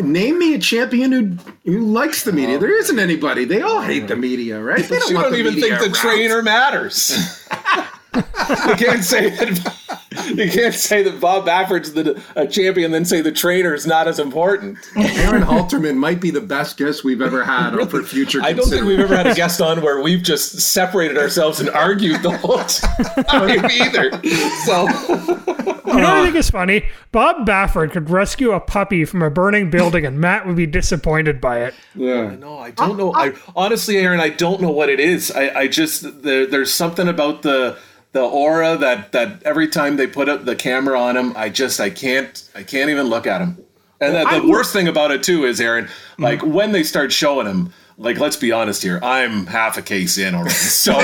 [0.00, 2.58] Name me a champion who who likes the media.
[2.58, 3.44] There isn't anybody.
[3.44, 4.82] They all hate the media, right?
[4.82, 5.94] They you don't even media think the around.
[5.94, 7.46] trainer matters.
[8.12, 10.00] I can't say that.
[10.34, 14.08] You can't say that Bob Baffert's the a champion, then say the trainer is not
[14.08, 14.78] as important.
[14.96, 18.40] Aaron Halterman might be the best guest we've ever had on for future.
[18.42, 21.70] I don't think we've ever had a guest on where we've just separated ourselves and
[21.70, 22.58] argued the whole
[23.24, 24.10] time either.
[24.64, 24.88] So
[25.86, 26.86] You know what I think is funny?
[27.12, 31.40] Bob Baffert could rescue a puppy from a burning building, and Matt would be disappointed
[31.40, 31.74] by it.
[31.94, 32.34] Yeah.
[32.34, 33.12] no, I don't know.
[33.14, 35.30] I honestly, Aaron, I don't know what it is.
[35.30, 37.78] I, I just there, there's something about the
[38.12, 41.80] the aura that that every time they put up the camera on him, I just
[41.80, 43.58] I can't I can't even look at him.
[44.00, 46.52] And the, the worst thing about it too is Aaron, like mm-hmm.
[46.52, 47.72] when they start showing him.
[48.00, 48.98] Like, let's be honest here.
[49.02, 50.92] I'm half a case in already, so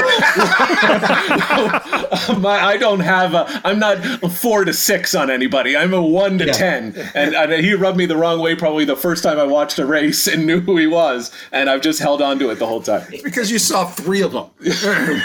[2.39, 3.35] my, I don't have.
[3.35, 5.77] A, I'm not a four to six on anybody.
[5.77, 8.97] I'm a one to ten, and, and he rubbed me the wrong way probably the
[8.97, 12.23] first time I watched a race and knew who he was, and I've just held
[12.23, 13.07] on to it the whole time.
[13.23, 14.49] Because you saw three of them.
[14.65, 15.21] to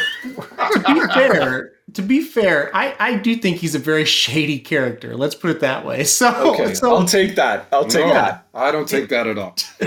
[0.93, 5.15] be fair, to be fair, I, I do think he's a very shady character.
[5.17, 6.03] Let's put it that way.
[6.11, 7.67] So, Okay, so I'll take that.
[7.71, 8.47] I'll take No, that.
[8.53, 9.55] I don't take that at all.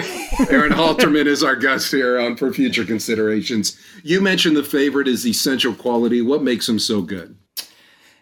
[0.50, 3.78] Aaron Halterman is our guest here on For Future Considerations.
[4.02, 6.20] You mentioned the favorite is essential quality.
[6.22, 7.36] What makes him so good?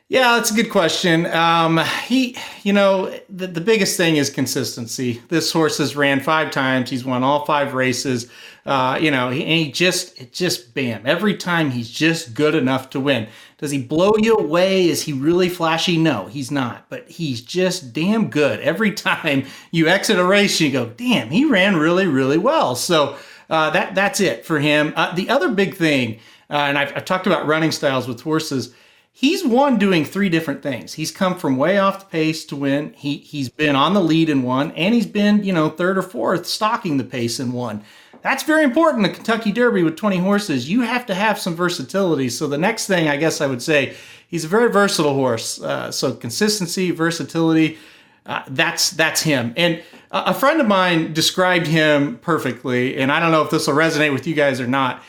[0.09, 1.25] Yeah, that's a good question.
[1.27, 5.23] Um, he, you know, the, the biggest thing is consistency.
[5.29, 6.91] This horse has ran five times.
[6.91, 8.31] He's won all five races.
[8.67, 11.07] Uh, you know, he, and he just, it just bam.
[11.07, 13.27] Every time he's just good enough to win.
[13.63, 14.89] Does he blow you away?
[14.89, 15.97] Is he really flashy?
[15.97, 16.89] No, he's not.
[16.89, 18.59] But he's just damn good.
[18.59, 22.75] Every time you exit a race, you go, damn, he ran really, really well.
[22.75, 23.17] So
[23.49, 24.93] uh, that that's it for him.
[24.97, 26.19] Uh, the other big thing,
[26.51, 28.75] uh, and I've, I've talked about running styles with horses
[29.13, 30.95] he's won doing three different things.
[30.95, 32.95] He's come from way off the pace to win.
[32.97, 36.03] He he's been on the lead in one, and he's been you know third or
[36.03, 37.85] fourth stalking the pace in one.
[38.23, 39.03] That's very important.
[39.03, 42.29] The Kentucky Derby with 20 horses, you have to have some versatility.
[42.29, 43.97] So the next thing I guess I would say,
[44.29, 45.61] he's a very versatile horse.
[45.61, 47.79] Uh, so consistency, versatility,
[48.25, 49.53] uh, that's that's him.
[49.57, 49.83] And
[50.13, 54.13] a friend of mine described him perfectly, and I don't know if this will resonate
[54.13, 55.03] with you guys or not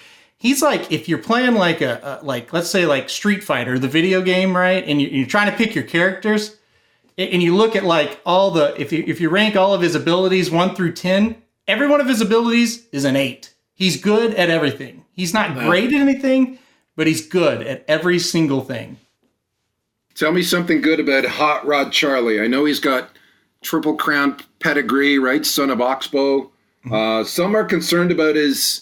[0.43, 3.88] he's like if you're playing like a, a like let's say like Street Fighter, the
[3.88, 4.84] video game, right?
[4.86, 6.58] And you, you're trying to pick your characters,
[7.17, 9.95] and you look at like all the if you if you rank all of his
[9.95, 13.54] abilities one through ten, every one of his abilities is an eight.
[13.73, 15.06] He's good at everything.
[15.12, 16.60] He's not great at anything,
[16.95, 18.97] but he's good at every single thing.
[20.15, 22.39] Tell me something good about Hot Rod Charlie.
[22.39, 23.10] I know he's got
[23.63, 25.45] Triple Crown pedigree, right?
[25.45, 26.52] Son of Oxbow.
[26.91, 28.82] Uh, some are concerned about his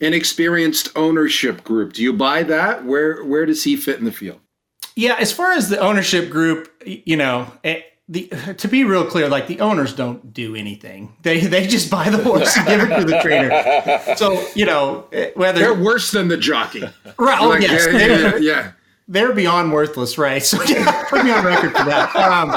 [0.00, 1.92] inexperienced ownership group.
[1.92, 2.84] Do you buy that?
[2.84, 4.40] Where where does he fit in the field?
[4.96, 8.26] Yeah, as far as the ownership group, you know, it, the
[8.58, 11.14] to be real clear, like the owners don't do anything.
[11.22, 14.16] They they just buy the horse and give it to the trainer.
[14.16, 16.82] So you know, eh, whether They're worse than the jockey.
[17.18, 18.72] right, oh, Like, yes, yeah, they're, yeah, yeah.
[19.06, 20.42] they're beyond worthless, right?
[20.42, 22.16] So yeah, put me on record for that.
[22.16, 22.50] Um,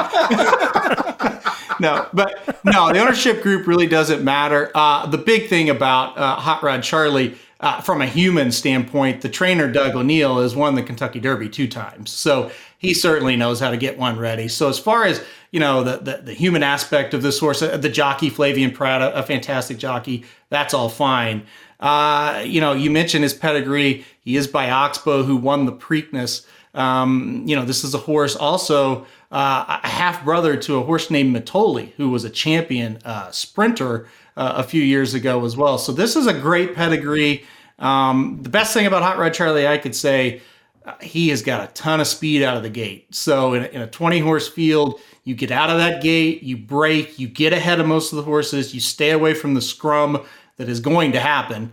[1.80, 4.72] no, but no, the ownership group really doesn't matter.
[4.74, 7.38] Uh, the big thing about uh, Hot Rod Charlie.
[7.60, 11.66] Uh, from a human standpoint, the trainer Doug O'Neill has won the Kentucky Derby two
[11.66, 12.52] times, so
[12.84, 14.48] he certainly knows how to get one ready.
[14.48, 17.78] So as far as you know, the the, the human aspect of this horse, uh,
[17.78, 21.46] the jockey Flavien Prat, a, a fantastic jockey, that's all fine.
[21.80, 24.06] Uh, you know, you mentioned his pedigree.
[24.22, 26.46] He is by Oxbow, who won the Preakness.
[26.74, 31.10] Um, you know, this is a horse also uh, a half brother to a horse
[31.10, 35.78] named Mitole, who was a champion uh, sprinter uh, a few years ago as well.
[35.78, 37.46] So this is a great pedigree.
[37.80, 40.42] Um, the best thing about Hot Rod Charlie, I could say,
[41.02, 43.14] he has got a ton of speed out of the gate.
[43.14, 46.58] So in a, in a 20 horse field, you get out of that gate, you
[46.58, 50.24] break, you get ahead of most of the horses, you stay away from the scrum
[50.58, 51.72] that is going to happen.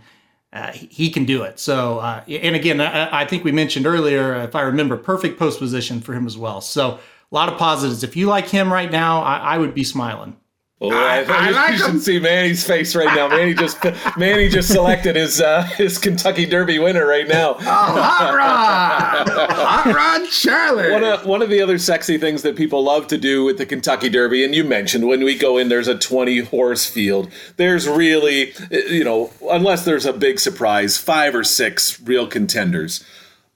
[0.53, 1.59] Uh, he, he can do it.
[1.59, 5.59] So, uh, and again, I, I think we mentioned earlier, if I remember, perfect post
[5.59, 6.61] position for him as well.
[6.61, 6.99] So,
[7.31, 8.03] a lot of positives.
[8.03, 10.35] If you like him right now, I, I would be smiling.
[10.83, 13.27] Oh, I, I, like you should see Manny's face right now.
[13.27, 13.77] Manny just
[14.17, 17.51] Manny just selected his uh, his Kentucky Derby winner right now.
[17.51, 20.91] Oh, hot rod, hot rod, Charlie.
[20.91, 23.65] One of one of the other sexy things that people love to do with the
[23.67, 27.31] Kentucky Derby, and you mentioned when we go in, there's a 20 horse field.
[27.57, 33.05] There's really, you know, unless there's a big surprise, five or six real contenders.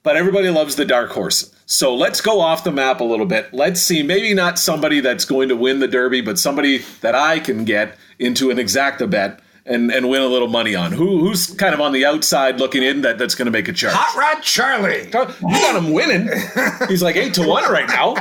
[0.03, 1.54] But everybody loves the dark horse.
[1.65, 3.53] So let's go off the map a little bit.
[3.53, 7.39] Let's see, maybe not somebody that's going to win the Derby, but somebody that I
[7.39, 10.91] can get into an exacta bet and, and win a little money on.
[10.91, 13.73] Who who's kind of on the outside looking in that, that's going to make a
[13.73, 13.95] charge?
[13.95, 15.05] Hot Rod Charlie.
[15.05, 15.11] You
[15.59, 16.29] got him winning.
[16.87, 18.15] He's like eight to one right now.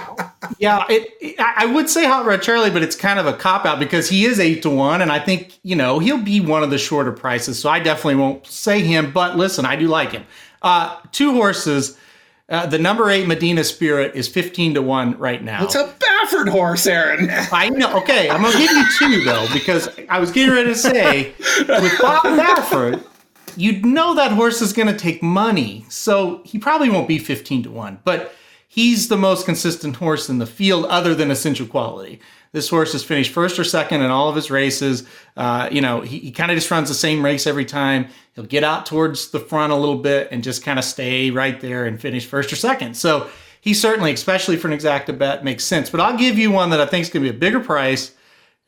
[0.59, 3.67] Yeah, it, it, I would say Hot Rod Charlie, but it's kind of a cop
[3.67, 6.63] out because he is eight to one, and I think you know he'll be one
[6.63, 7.59] of the shorter prices.
[7.59, 9.13] So I definitely won't say him.
[9.13, 10.25] But listen, I do like him.
[10.63, 11.99] Uh, two horses
[12.49, 15.65] uh, the number eight Medina Spirit is 15 to 1 right now.
[15.65, 17.31] It's a Baffert horse, Aaron.
[17.53, 17.97] I know.
[17.99, 21.33] Okay, I'm going to give you two, though, because I was getting ready to say
[21.69, 23.03] with Bob Baffert,
[23.57, 25.87] you'd know that horse is going to take money.
[25.89, 28.35] So he probably won't be 15 to 1, but
[28.69, 32.21] he's the most consistent horse in the field other than essential quality.
[32.55, 35.03] This horse has finished first or second in all of his races.
[35.37, 38.07] Uh, you know, he, he kind of just runs the same race every time.
[38.37, 41.61] He'll get out towards the front a little bit and just kind of stay right
[41.61, 42.97] there and finish first or second.
[42.97, 43.29] So
[43.61, 45.91] he certainly, especially for an exacta bet, makes sense.
[45.91, 48.15] But I'll give you one that I think is going to be a bigger price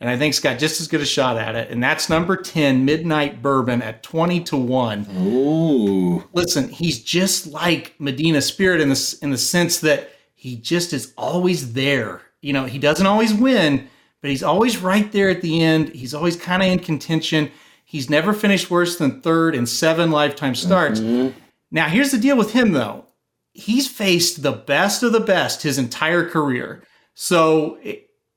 [0.01, 1.71] and I think's got just as good a shot at it.
[1.71, 5.07] And that's number 10, Midnight Bourbon at 20 to 1.
[5.21, 6.25] Ooh.
[6.33, 11.15] Listen, he's just like Medina Spirit in the, in the sense that he just is
[11.17, 13.89] always there you know, he doesn't always win,
[14.23, 15.89] but he's always right there at the end.
[15.89, 17.51] He's always kind of in contention.
[17.85, 21.01] He's never finished worse than third in seven lifetime starts.
[21.01, 21.37] Mm-hmm.
[21.73, 23.07] Now, here's the deal with him, though.
[23.53, 26.85] He's faced the best of the best his entire career.
[27.15, 27.81] So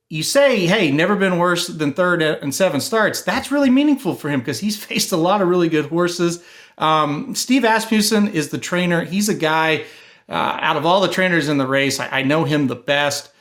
[0.10, 3.22] you say, hey, never been worse than third in seven starts.
[3.22, 6.44] That's really meaningful for him because he's faced a lot of really good horses.
[6.80, 9.06] Um, Steve Asmussen is the trainer.
[9.06, 9.86] He's a guy,
[10.28, 13.34] uh, out of all the trainers in the race, I, I know him the best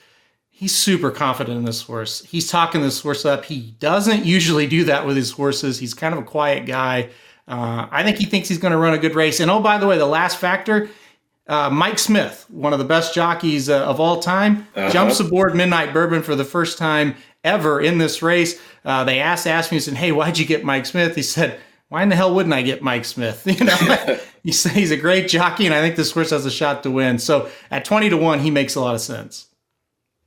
[0.59, 2.25] he's super confident in this horse.
[2.25, 3.45] He's talking this horse up.
[3.45, 5.79] He doesn't usually do that with his horses.
[5.79, 7.11] He's kind of a quiet guy.
[7.47, 9.39] Uh, I think he thinks he's going to run a good race.
[9.39, 10.91] And oh, by the way, the last factor,
[11.47, 14.91] uh, Mike Smith, one of the best jockeys uh, of all time, uh-huh.
[14.91, 18.61] jumps aboard Midnight Bourbon for the first time ever in this race.
[18.85, 22.17] Uh, they asked Asmussen, "Hey, why'd you get Mike Smith?" He said, "Why in the
[22.17, 25.75] hell wouldn't I get Mike Smith?" You know, he said he's a great jockey, and
[25.75, 27.21] I think this horse has a shot to win.
[27.21, 29.48] So at twenty to one, he makes a lot of sense.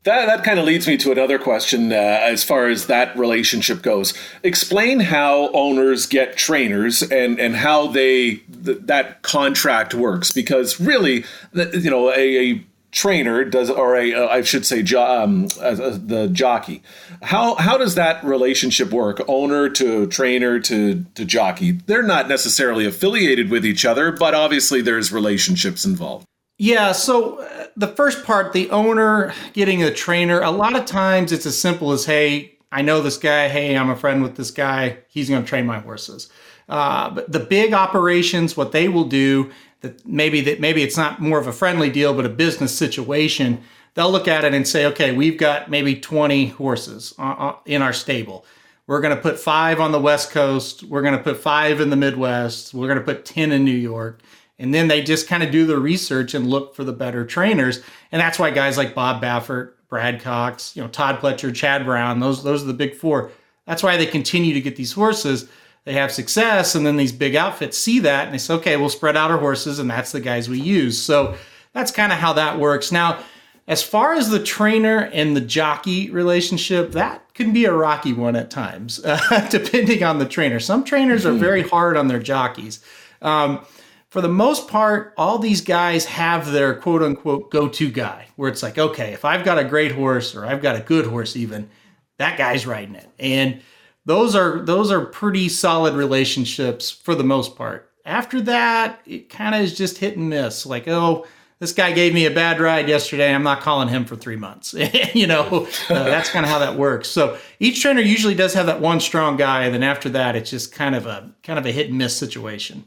[0.03, 3.83] That, that kind of leads me to another question uh, as far as that relationship
[3.83, 4.15] goes.
[4.41, 11.23] Explain how owners get trainers and, and how they th- that contract works because really,
[11.53, 15.75] you know, a, a trainer does or a uh, I should say jo- um, uh,
[15.75, 16.81] the jockey.
[17.21, 19.21] How how does that relationship work?
[19.27, 21.71] Owner to trainer to to jockey.
[21.71, 26.25] They're not necessarily affiliated with each other, but obviously there's relationships involved.
[26.61, 31.31] Yeah, so uh, the first part, the owner getting a trainer, a lot of times
[31.31, 33.47] it's as simple as, hey, I know this guy.
[33.47, 34.99] Hey, I'm a friend with this guy.
[35.07, 36.29] He's going to train my horses.
[36.69, 41.19] Uh, but the big operations, what they will do, that maybe that maybe it's not
[41.19, 43.63] more of a friendly deal, but a business situation.
[43.95, 47.81] They'll look at it and say, okay, we've got maybe 20 horses uh, uh in
[47.81, 48.45] our stable.
[48.85, 50.83] We're going to put five on the West Coast.
[50.83, 52.75] We're going to put five in the Midwest.
[52.75, 54.21] We're going to put 10 in New York.
[54.61, 57.81] And then they just kind of do the research and look for the better trainers.
[58.11, 62.19] And that's why guys like Bob Baffert, Brad Cox, you know, Todd Pletcher, Chad Brown,
[62.19, 63.31] those those are the big four.
[63.65, 65.49] That's why they continue to get these horses.
[65.83, 68.89] They have success, and then these big outfits see that and they say, okay, we'll
[68.89, 71.01] spread out our horses, and that's the guys we use.
[71.01, 71.35] So
[71.73, 72.91] that's kind of how that works.
[72.91, 73.23] Now,
[73.67, 78.35] as far as the trainer and the jockey relationship, that can be a rocky one
[78.35, 80.59] at times, uh, depending on the trainer.
[80.59, 81.39] Some trainers are hmm.
[81.39, 82.83] very hard on their jockeys.
[83.23, 83.65] Um,
[84.11, 88.51] for the most part, all these guys have their quote unquote go to guy where
[88.51, 91.37] it's like, okay, if I've got a great horse or I've got a good horse,
[91.37, 91.69] even
[92.17, 93.09] that guy's riding it.
[93.17, 93.61] And
[94.05, 97.89] those are those are pretty solid relationships for the most part.
[98.05, 100.65] After that, it kind of is just hit and miss.
[100.65, 101.25] Like, oh,
[101.59, 103.33] this guy gave me a bad ride yesterday.
[103.33, 104.73] I'm not calling him for three months.
[105.13, 107.07] you know, uh, that's kind of how that works.
[107.07, 110.49] So each trainer usually does have that one strong guy, and then after that, it's
[110.49, 112.83] just kind of a kind of a hit and miss situation.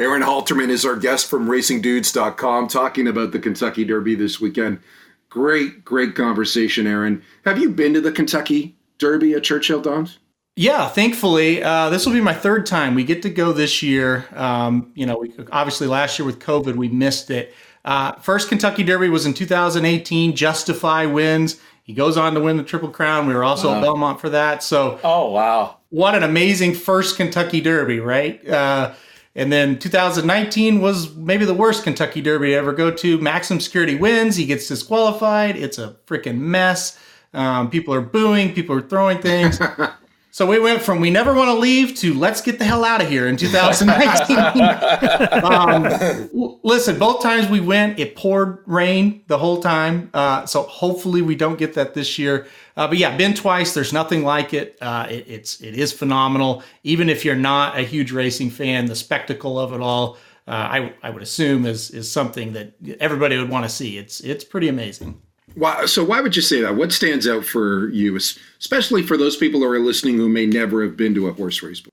[0.00, 4.80] Aaron Halterman is our guest from RacingDudes.com talking about the Kentucky Derby this weekend.
[5.28, 7.22] Great, great conversation, Aaron.
[7.44, 10.18] Have you been to the Kentucky Derby at Churchill Downs?
[10.56, 12.94] Yeah, thankfully, uh, this will be my third time.
[12.94, 14.24] We get to go this year.
[14.34, 17.54] Um, you know, we, obviously last year with COVID, we missed it.
[17.84, 20.34] Uh, first Kentucky Derby was in 2018.
[20.34, 21.60] Justify wins.
[21.82, 23.26] He goes on to win the Triple Crown.
[23.26, 24.62] We were also at Belmont for that.
[24.62, 25.76] So Oh wow.
[25.90, 28.46] what an amazing first Kentucky Derby, right?
[28.48, 28.94] Uh,
[29.34, 33.18] and then 2019 was maybe the worst Kentucky Derby to ever go to.
[33.18, 34.36] Maximum Security wins.
[34.36, 35.56] He gets disqualified.
[35.56, 36.98] It's a freaking mess.
[37.32, 38.52] Um, people are booing.
[38.54, 39.60] People are throwing things.
[40.32, 43.02] so we went from we never want to leave to let's get the hell out
[43.02, 44.38] of here in 2019.
[45.44, 50.08] um, listen, both times we went, it poured rain the whole time.
[50.14, 52.46] Uh, so hopefully we don't get that this year.
[52.76, 53.74] Uh, but yeah, been twice.
[53.74, 54.78] There's nothing like it.
[54.80, 55.24] Uh, it.
[55.26, 56.62] It's it is phenomenal.
[56.84, 60.16] Even if you're not a huge racing fan, the spectacle of it all,
[60.46, 63.98] uh, I I would assume is is something that everybody would want to see.
[63.98, 65.20] It's it's pretty amazing.
[65.54, 66.76] Why, so why would you say that?
[66.76, 70.82] What stands out for you, especially for those people who are listening who may never
[70.82, 71.90] have been to a horse race before?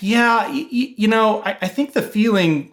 [0.00, 2.72] Yeah, you know, I, I think the feeling,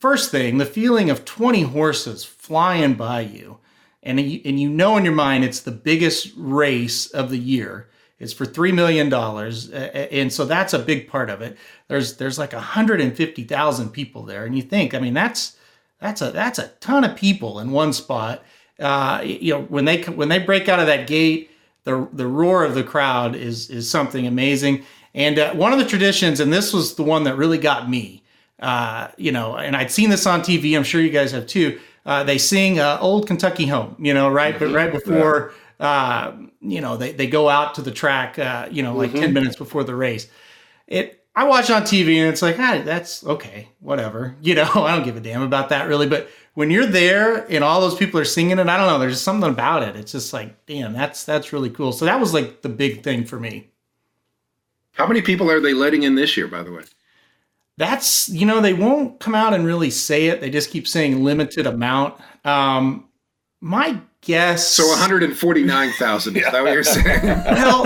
[0.00, 3.58] first thing, the feeling of 20 horses flying by you,
[4.02, 7.88] and you, and you know in your mind it's the biggest race of the year.
[8.18, 11.56] It's for three million dollars, and so that's a big part of it.
[11.86, 15.56] There's there's like 150,000 people there, and you think, I mean, that's
[16.00, 18.44] that's a that's a ton of people in one spot.
[18.78, 21.50] Uh, you know, when they when they break out of that gate,
[21.84, 24.84] the the roar of the crowd is is something amazing.
[25.14, 28.22] And uh, one of the traditions, and this was the one that really got me,
[28.60, 30.76] uh, you know, and I'd seen this on TV.
[30.76, 31.80] I'm sure you guys have too.
[32.06, 36.80] Uh, they sing uh, "Old Kentucky Home," you know, right, but right before, uh, you
[36.80, 39.82] know, they they go out to the track, uh, you know, like ten minutes before
[39.82, 40.28] the race.
[40.86, 44.34] It I watch on TV and it's like, ah, that's okay, whatever.
[44.42, 46.08] You know, I don't give a damn about that really.
[46.08, 46.28] But
[46.58, 49.24] when you're there and all those people are singing it, I don't know, there's just
[49.24, 49.94] something about it.
[49.94, 51.92] It's just like, damn, that's that's really cool.
[51.92, 53.68] So that was like the big thing for me.
[54.90, 56.82] How many people are they letting in this year, by the way?
[57.76, 60.40] That's you know, they won't come out and really say it.
[60.40, 62.20] They just keep saying limited amount.
[62.44, 63.08] Um
[63.60, 66.36] my guess So 149,000.
[66.36, 67.24] Is that what you're saying?
[67.24, 67.84] well,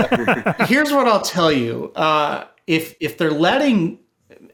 [0.65, 1.91] here's what I'll tell you.
[1.95, 3.99] Uh, if if they're letting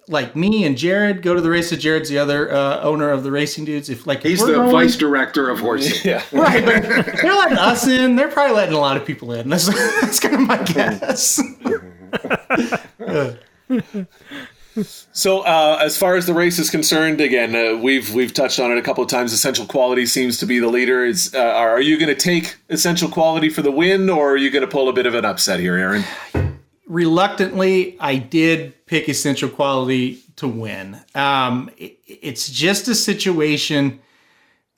[0.10, 3.32] like me and Jared go to the races, Jared's the other uh, owner of the
[3.32, 3.90] Racing Dudes.
[3.90, 6.04] If like He's we're the going- vice director of horses.
[6.04, 6.24] Yeah.
[6.32, 6.84] right, but
[7.22, 8.16] they're letting us in.
[8.16, 9.48] They're probably letting a lot of people in.
[9.48, 9.68] That's
[10.02, 11.40] that's kind of my guess.
[15.12, 18.72] So, uh, as far as the race is concerned, again, uh, we've we've touched on
[18.72, 19.34] it a couple of times.
[19.34, 21.04] Essential Quality seems to be the leader.
[21.04, 24.50] Is uh, are you going to take Essential Quality for the win, or are you
[24.50, 26.04] going to pull a bit of an upset here, Aaron?
[26.90, 31.00] Reluctantly, I did pick Essential Quality to win.
[31.16, 34.00] Um, it- it's just a situation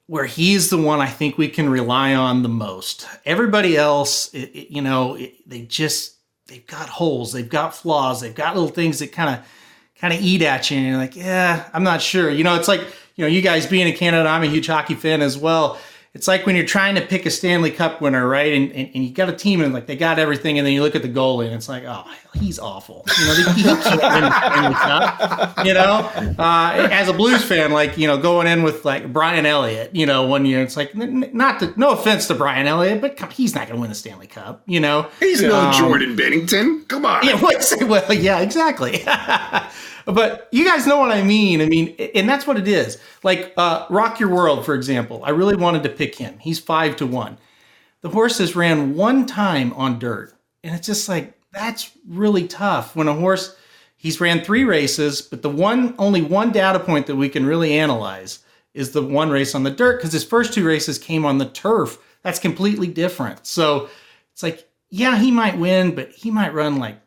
[0.08, 3.08] where he's the one I think we can rely on the most.
[3.26, 6.16] Everybody else, it, it- you know, they just
[6.48, 9.46] they've got holes, they've got flaws, they've got little things that kind of
[10.00, 12.30] kind of eat at you, and you're like, yeah, I'm not sure.
[12.30, 12.82] You know, it's like
[13.16, 15.78] you know, you guys being in Canada, I'm a huge hockey fan as well.
[16.14, 18.52] It's like when you're trying to pick a Stanley Cup winner, right?
[18.52, 20.82] And, and, and you got a team and like they got everything, and then you
[20.84, 22.04] look at the goalie and it's like, oh,
[22.34, 23.06] he's awful.
[23.18, 25.66] You know, they, he can't win Stanley Cup.
[25.66, 29.46] You know, uh, as a Blues fan, like you know, going in with like Brian
[29.46, 33.16] Elliott, you know, one year it's like, not to, no offense to Brian Elliott, but
[33.16, 34.64] come- he's not going to win the Stanley Cup.
[34.66, 36.86] You know, He's no Jordan Binnington.
[36.90, 37.26] Come on.
[37.26, 37.42] yeah,
[37.86, 39.06] well, yeah, exactly.
[40.06, 41.62] but you guys know what I mean.
[41.62, 42.98] I mean, and that's what it is.
[43.24, 45.22] Like uh, Rock Your World, for example.
[45.24, 46.38] I really wanted to pick him.
[46.40, 47.38] He's five to one.
[48.02, 50.34] The horses ran one time on dirt,
[50.64, 53.56] and it's just like that's really tough when a horse.
[53.96, 57.78] He's ran three races, but the one only one data point that we can really
[57.78, 58.40] analyze
[58.74, 61.46] is the one race on the dirt because his first two races came on the
[61.46, 62.00] turf.
[62.24, 63.46] That's completely different.
[63.46, 63.90] So
[64.32, 67.01] it's like, yeah, he might win, but he might run like like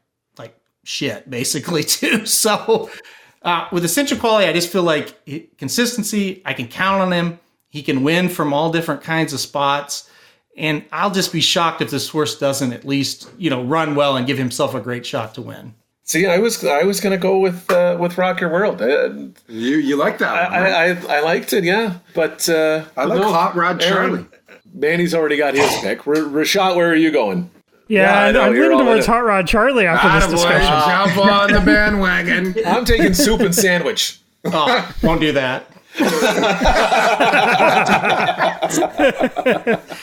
[0.85, 2.25] shit basically too.
[2.27, 2.91] So
[3.43, 6.43] uh, with essential quality, I just feel like it- consistency.
[6.45, 7.41] I can count on him.
[7.71, 10.09] He can win from all different kinds of spots,
[10.57, 14.17] and I'll just be shocked if this horse doesn't at least you know run well
[14.17, 15.75] and give himself a great shot to win.
[16.07, 18.81] See, I was I was going to go with uh, with Rock Your World.
[18.81, 19.09] Uh,
[19.49, 20.61] You you like that one?
[20.63, 20.63] I,
[20.93, 21.05] right?
[21.09, 24.27] I I liked it, yeah, but uh, I like no, Hot Rod Aaron, Charlie.
[24.73, 26.07] Manny's already got his pick.
[26.07, 27.51] R- Rashad, where are you going?
[27.95, 29.07] Yeah, Yeah, I I know, I'm you're leaning towards.
[29.07, 31.15] Hot Rod Charlie after this Attaboy, discussion.
[31.15, 32.55] jump on the bandwagon.
[32.67, 34.21] I'm taking soup and sandwich.
[34.45, 35.67] Oh, won't do that.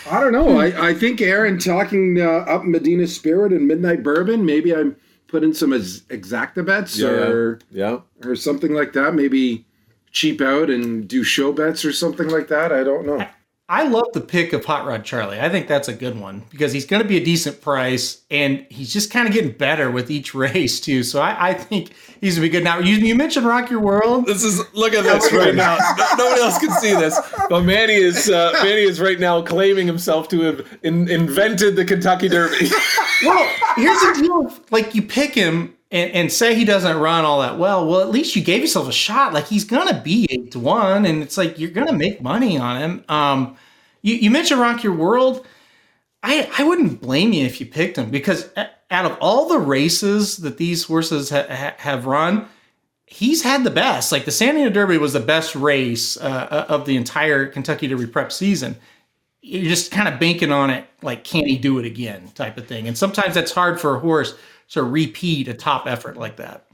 [0.04, 0.60] I don't know.
[0.60, 4.46] I, I think Aaron talking uh, up Medina Spirit and Midnight Bourbon.
[4.46, 4.96] Maybe I'm
[5.28, 8.00] putting some ex- exacta bets or yeah.
[8.24, 9.14] or something like that.
[9.16, 9.66] Maybe
[10.12, 12.72] cheap out and do show bets or something like that.
[12.72, 13.26] I don't know.
[13.72, 15.40] I love the pick of Hot Rod Charlie.
[15.40, 18.66] I think that's a good one because he's going to be a decent price and
[18.70, 21.04] he's just kind of getting better with each race too.
[21.04, 22.66] So I, I think he's going to be good.
[22.66, 24.26] Now you, you mentioned Rock Your World.
[24.26, 25.78] This is look at this right now.
[26.18, 27.18] Nobody else can see this,
[27.48, 31.86] but Manny is uh, Manny is right now claiming himself to have in, invented the
[31.86, 32.70] Kentucky Derby.
[33.24, 37.42] well, here's the deal: like you pick him and, and, say he doesn't run all
[37.42, 39.34] that well, well, at least you gave yourself a shot.
[39.34, 42.82] Like he's gonna be eight to one, and it's like you're gonna make money on
[42.82, 43.04] him.
[43.10, 43.58] Um,
[44.02, 45.46] you, you mentioned Rock Your World.
[46.24, 48.50] I I wouldn't blame you if you picked him because
[48.90, 52.48] out of all the races that these horses ha- ha- have run,
[53.06, 54.12] he's had the best.
[54.12, 58.08] Like the Santa Anita Derby was the best race uh, of the entire Kentucky Derby
[58.08, 58.78] prep season.
[59.42, 62.68] You're just kind of banking on it, like can he do it again, type of
[62.68, 62.88] thing.
[62.88, 64.36] And sometimes that's hard for a horse
[64.72, 66.66] to repeat a top effort like that.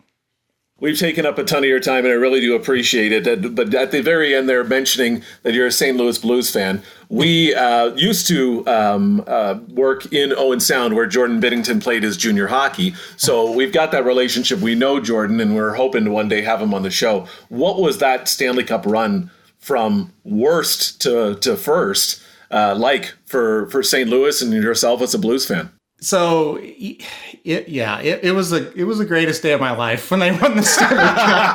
[0.80, 3.56] We've taken up a ton of your time, and I really do appreciate it.
[3.56, 5.98] But at the very end, they're mentioning that you're a St.
[5.98, 6.84] Louis Blues fan.
[7.10, 12.16] We uh, used to um, uh, work in Owen Sound, where Jordan Binnington played his
[12.16, 12.94] junior hockey.
[13.16, 14.60] So we've got that relationship.
[14.60, 17.26] We know Jordan, and we're hoping to one day have him on the show.
[17.50, 22.22] What was that Stanley Cup run from worst to to first
[22.52, 24.08] uh, like for for St.
[24.08, 25.72] Louis and yourself as a Blues fan?
[26.00, 30.12] So it, yeah, it, it was the it was the greatest day of my life
[30.12, 30.92] when they won the Cup.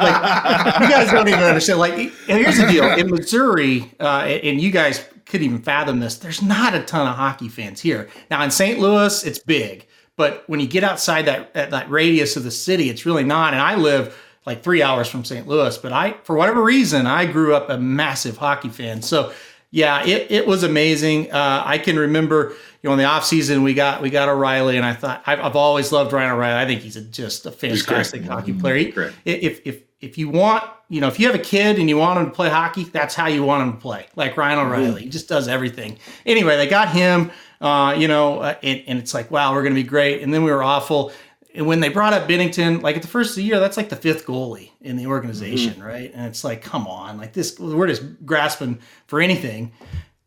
[0.02, 1.78] Like, you guys don't even understand.
[1.78, 6.16] Like, and here's the deal: in Missouri, uh, and you guys could even fathom this.
[6.16, 8.08] There's not a ton of hockey fans here.
[8.30, 8.80] Now in St.
[8.80, 9.86] Louis, it's big,
[10.16, 13.52] but when you get outside that that radius of the city, it's really not.
[13.52, 15.46] And I live like three hours from St.
[15.46, 19.02] Louis, but I, for whatever reason, I grew up a massive hockey fan.
[19.02, 19.32] So
[19.70, 21.32] yeah, it, it was amazing.
[21.32, 24.76] Uh, I can remember, you know, in the off season we got we got O'Reilly,
[24.76, 26.60] and I thought I've, I've always loved Ryan O'Reilly.
[26.60, 28.76] I think he's a, just a fantastic hockey player.
[28.76, 28.92] He,
[29.24, 32.18] if if if you want, you know, if you have a kid and you want
[32.18, 34.06] him to play hockey, that's how you want him to play.
[34.16, 35.04] Like Ryan O'Reilly, mm-hmm.
[35.04, 35.98] he just does everything.
[36.26, 37.30] Anyway, they got him,
[37.60, 40.22] uh, you know, uh, and, and it's like, wow, we're going to be great.
[40.22, 41.12] And then we were awful
[41.54, 43.88] and when they brought up Binnington, like at the first of the year, that's like
[43.88, 45.82] the fifth goalie in the organization, mm-hmm.
[45.82, 46.10] right?
[46.14, 49.72] And it's like, come on, like this, we're just grasping for anything.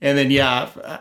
[0.01, 0.99] And then, yeah, uh,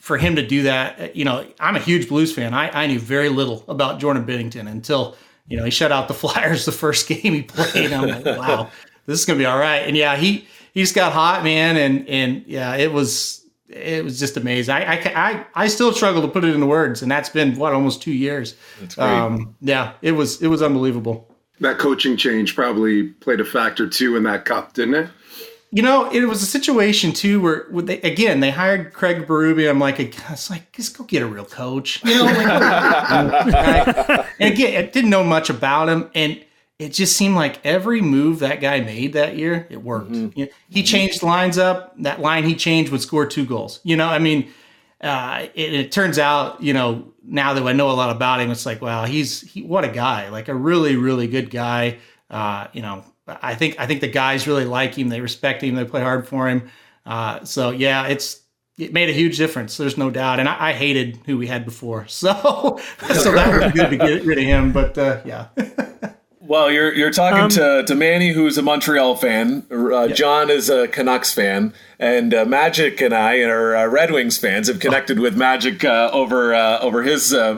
[0.00, 2.54] for him to do that, uh, you know, I'm a huge Blues fan.
[2.54, 5.14] I, I knew very little about Jordan Binnington until,
[5.46, 7.92] you know, he shut out the Flyers the first game he played.
[7.92, 8.70] I'm like, wow,
[9.06, 9.80] this is gonna be all right.
[9.80, 14.18] And yeah, he he just got hot, man, and and yeah, it was it was
[14.18, 14.74] just amazing.
[14.74, 17.72] I, I, I, I, still struggle to put it into words, and that's been what
[17.72, 18.56] almost two years.
[18.80, 19.06] That's great.
[19.06, 21.28] Um, yeah, it was it was unbelievable.
[21.60, 25.10] That coaching change probably played a factor too in that cup, didn't it?
[25.72, 29.70] You know, it was a situation too where they, again they hired Craig Berube.
[29.70, 32.04] I'm like, it's like just go get a real coach.
[32.04, 36.44] You know, like, and again, I didn't know much about him, and
[36.80, 40.12] it just seemed like every move that guy made that year, it worked.
[40.12, 40.38] Mm-hmm.
[40.38, 41.92] You know, he changed lines up.
[41.98, 43.80] That line he changed would score two goals.
[43.84, 44.50] You know, I mean,
[45.02, 48.50] uh, it, it, turns out, you know, now that I know a lot about him,
[48.50, 51.98] it's like, wow, he's he, what a guy, like a really, really good guy.
[52.30, 53.04] Uh, you know,
[53.42, 55.08] I think I think the guys really like him.
[55.08, 55.74] They respect him.
[55.74, 56.70] They play hard for him.
[57.06, 58.42] Uh, so yeah, it's
[58.78, 59.76] it made a huge difference.
[59.76, 60.40] There's no doubt.
[60.40, 62.32] And I, I hated who we had before, so
[63.12, 64.72] so that be good to get rid of him.
[64.72, 65.48] But uh, yeah.
[66.50, 69.64] Well, you're you're talking um, to, to Manny, who's a Montreal fan.
[69.70, 70.12] Uh, yeah.
[70.12, 74.66] John is a Canucks fan, and uh, Magic and I are uh, Red Wings fans.
[74.66, 77.54] Have connected with Magic uh, over uh, over his uh,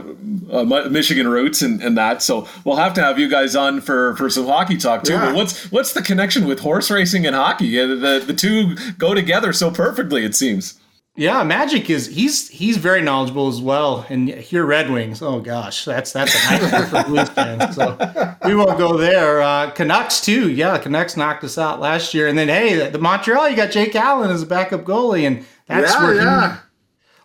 [0.90, 2.20] Michigan roots and, and that.
[2.20, 5.14] So we'll have to have you guys on for, for some hockey talk too.
[5.14, 5.24] Yeah.
[5.24, 7.74] But what's what's the connection with horse racing and hockey?
[7.74, 10.22] the the two go together so perfectly.
[10.22, 10.78] It seems.
[11.14, 14.06] Yeah, Magic is he's he's very knowledgeable as well.
[14.08, 15.20] And here, Red Wings.
[15.20, 17.74] Oh gosh, that's that's a nightmare for Blues fans.
[17.74, 17.98] So
[18.46, 19.42] we won't go there.
[19.42, 20.50] Uh, Canucks too.
[20.50, 22.28] Yeah, Canucks knocked us out last year.
[22.28, 25.92] And then hey, the Montreal, you got Jake Allen as a backup goalie, and that's
[25.92, 26.54] yeah, where yeah.
[26.54, 26.60] He,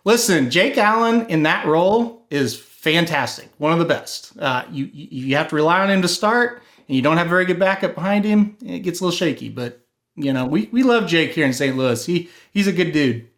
[0.04, 3.48] listen, Jake Allen in that role is fantastic.
[3.56, 4.38] One of the best.
[4.38, 7.46] Uh, you you have to rely on him to start, and you don't have very
[7.46, 8.54] good backup behind him.
[8.62, 9.80] It gets a little shaky, but
[10.14, 11.74] you know we we love Jake here in St.
[11.74, 12.04] Louis.
[12.04, 13.28] He he's a good dude.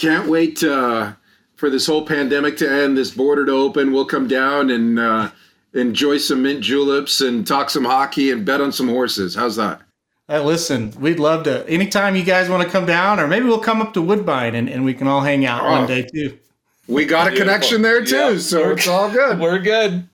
[0.00, 1.12] Can't wait uh,
[1.56, 3.92] for this whole pandemic to end, this border to open.
[3.92, 5.30] We'll come down and uh,
[5.74, 9.34] enjoy some mint juleps and talk some hockey and bet on some horses.
[9.34, 9.82] How's that?
[10.26, 11.68] Uh, listen, we'd love to.
[11.68, 14.70] Anytime you guys want to come down, or maybe we'll come up to Woodbine and,
[14.70, 16.38] and we can all hang out oh, one day too.
[16.88, 19.38] We got a connection there too, yeah, so it's all good.
[19.38, 20.08] We're good.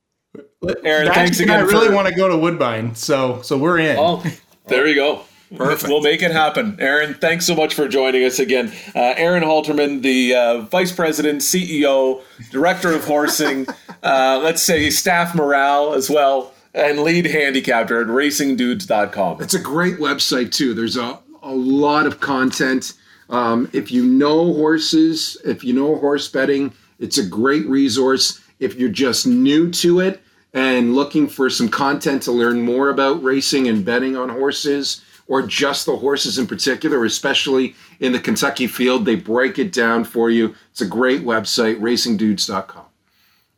[0.82, 1.60] Aaron, thanks again.
[1.60, 1.94] I really for...
[1.94, 3.96] want to go to Woodbine, so so we're in.
[4.00, 4.24] Oh,
[4.66, 5.22] there you go.
[5.54, 5.88] Perfect.
[5.88, 6.76] We'll make it happen.
[6.80, 8.72] Aaron, thanks so much for joining us again.
[8.94, 13.66] Uh, Aaron Halterman, the uh, Vice President, CEO, Director of Horsing,
[14.02, 19.40] uh, let's say staff morale as well, and lead handicapper at racingdudes.com.
[19.40, 20.74] It's a great website, too.
[20.74, 22.94] There's a, a lot of content.
[23.30, 28.40] Um, if you know horses, if you know horse betting, it's a great resource.
[28.58, 30.22] If you're just new to it
[30.54, 35.42] and looking for some content to learn more about racing and betting on horses, or
[35.42, 40.30] just the horses in particular, especially in the Kentucky field, they break it down for
[40.30, 40.54] you.
[40.70, 42.84] It's a great website, racingdudes.com.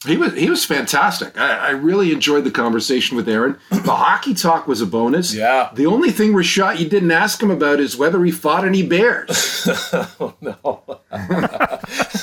[0.06, 1.36] He was he was fantastic.
[1.36, 3.58] I, I, really enjoyed the conversation with Aaron.
[3.70, 5.34] The hockey talk was a bonus.
[5.34, 5.70] Yeah.
[5.74, 9.66] The only thing Rashad you didn't ask him about is whether he fought any bears.
[10.20, 11.00] oh no.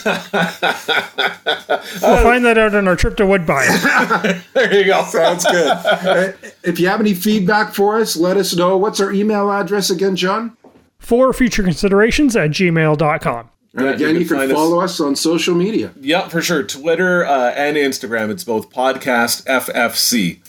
[0.05, 0.13] we'll
[2.23, 3.67] find that out on our trip to Woodbine.
[4.53, 5.03] there you go.
[5.05, 5.67] Sounds good.
[5.67, 6.31] Uh,
[6.63, 8.77] if you have any feedback for us, let us know.
[8.77, 10.55] What's our email address again, John?
[10.99, 13.49] For future considerations at gmail.com.
[13.73, 14.99] And again, you can, you can follow us.
[14.99, 14.99] us.
[15.01, 15.91] on social media.
[15.99, 16.63] Yeah, for sure.
[16.63, 18.29] Twitter uh, and Instagram.
[18.29, 20.39] It's both podcast FFC.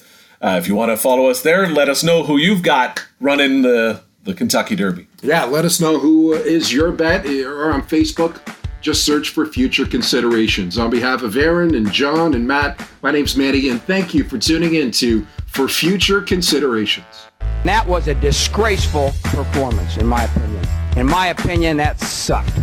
[0.40, 3.62] Uh, if you want to follow us there, let us know who you've got running
[3.62, 5.09] the, the Kentucky Derby.
[5.22, 8.40] Yeah, let us know who is your bet or on Facebook.
[8.87, 10.78] Just search for future considerations.
[10.78, 14.39] On behalf of Aaron and John and Matt, my name's Manny, and thank you for
[14.39, 17.26] tuning in to For Future Considerations.
[17.64, 20.64] That was a disgraceful performance, in my opinion.
[20.97, 22.55] In my opinion, that sucked.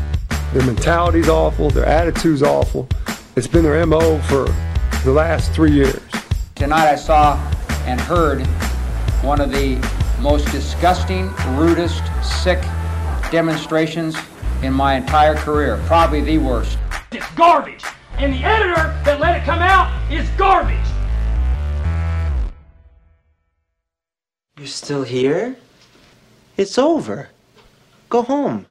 [0.54, 1.70] Their mentality's awful.
[1.70, 2.88] Their attitude's awful.
[3.36, 4.46] It's been their MO for
[5.04, 6.00] the last three years.
[6.56, 7.36] Tonight I saw
[7.86, 8.48] and heard
[9.26, 9.76] one of the
[10.22, 12.62] most disgusting, rudest, sick
[13.30, 14.16] demonstrations
[14.64, 15.82] in my entire career.
[15.86, 16.78] Probably the worst.
[17.12, 17.84] It's garbage.
[18.18, 20.78] And the editor that let it come out is garbage.
[24.58, 25.56] You're still here?
[26.58, 27.30] It's over.
[28.10, 28.68] Go home.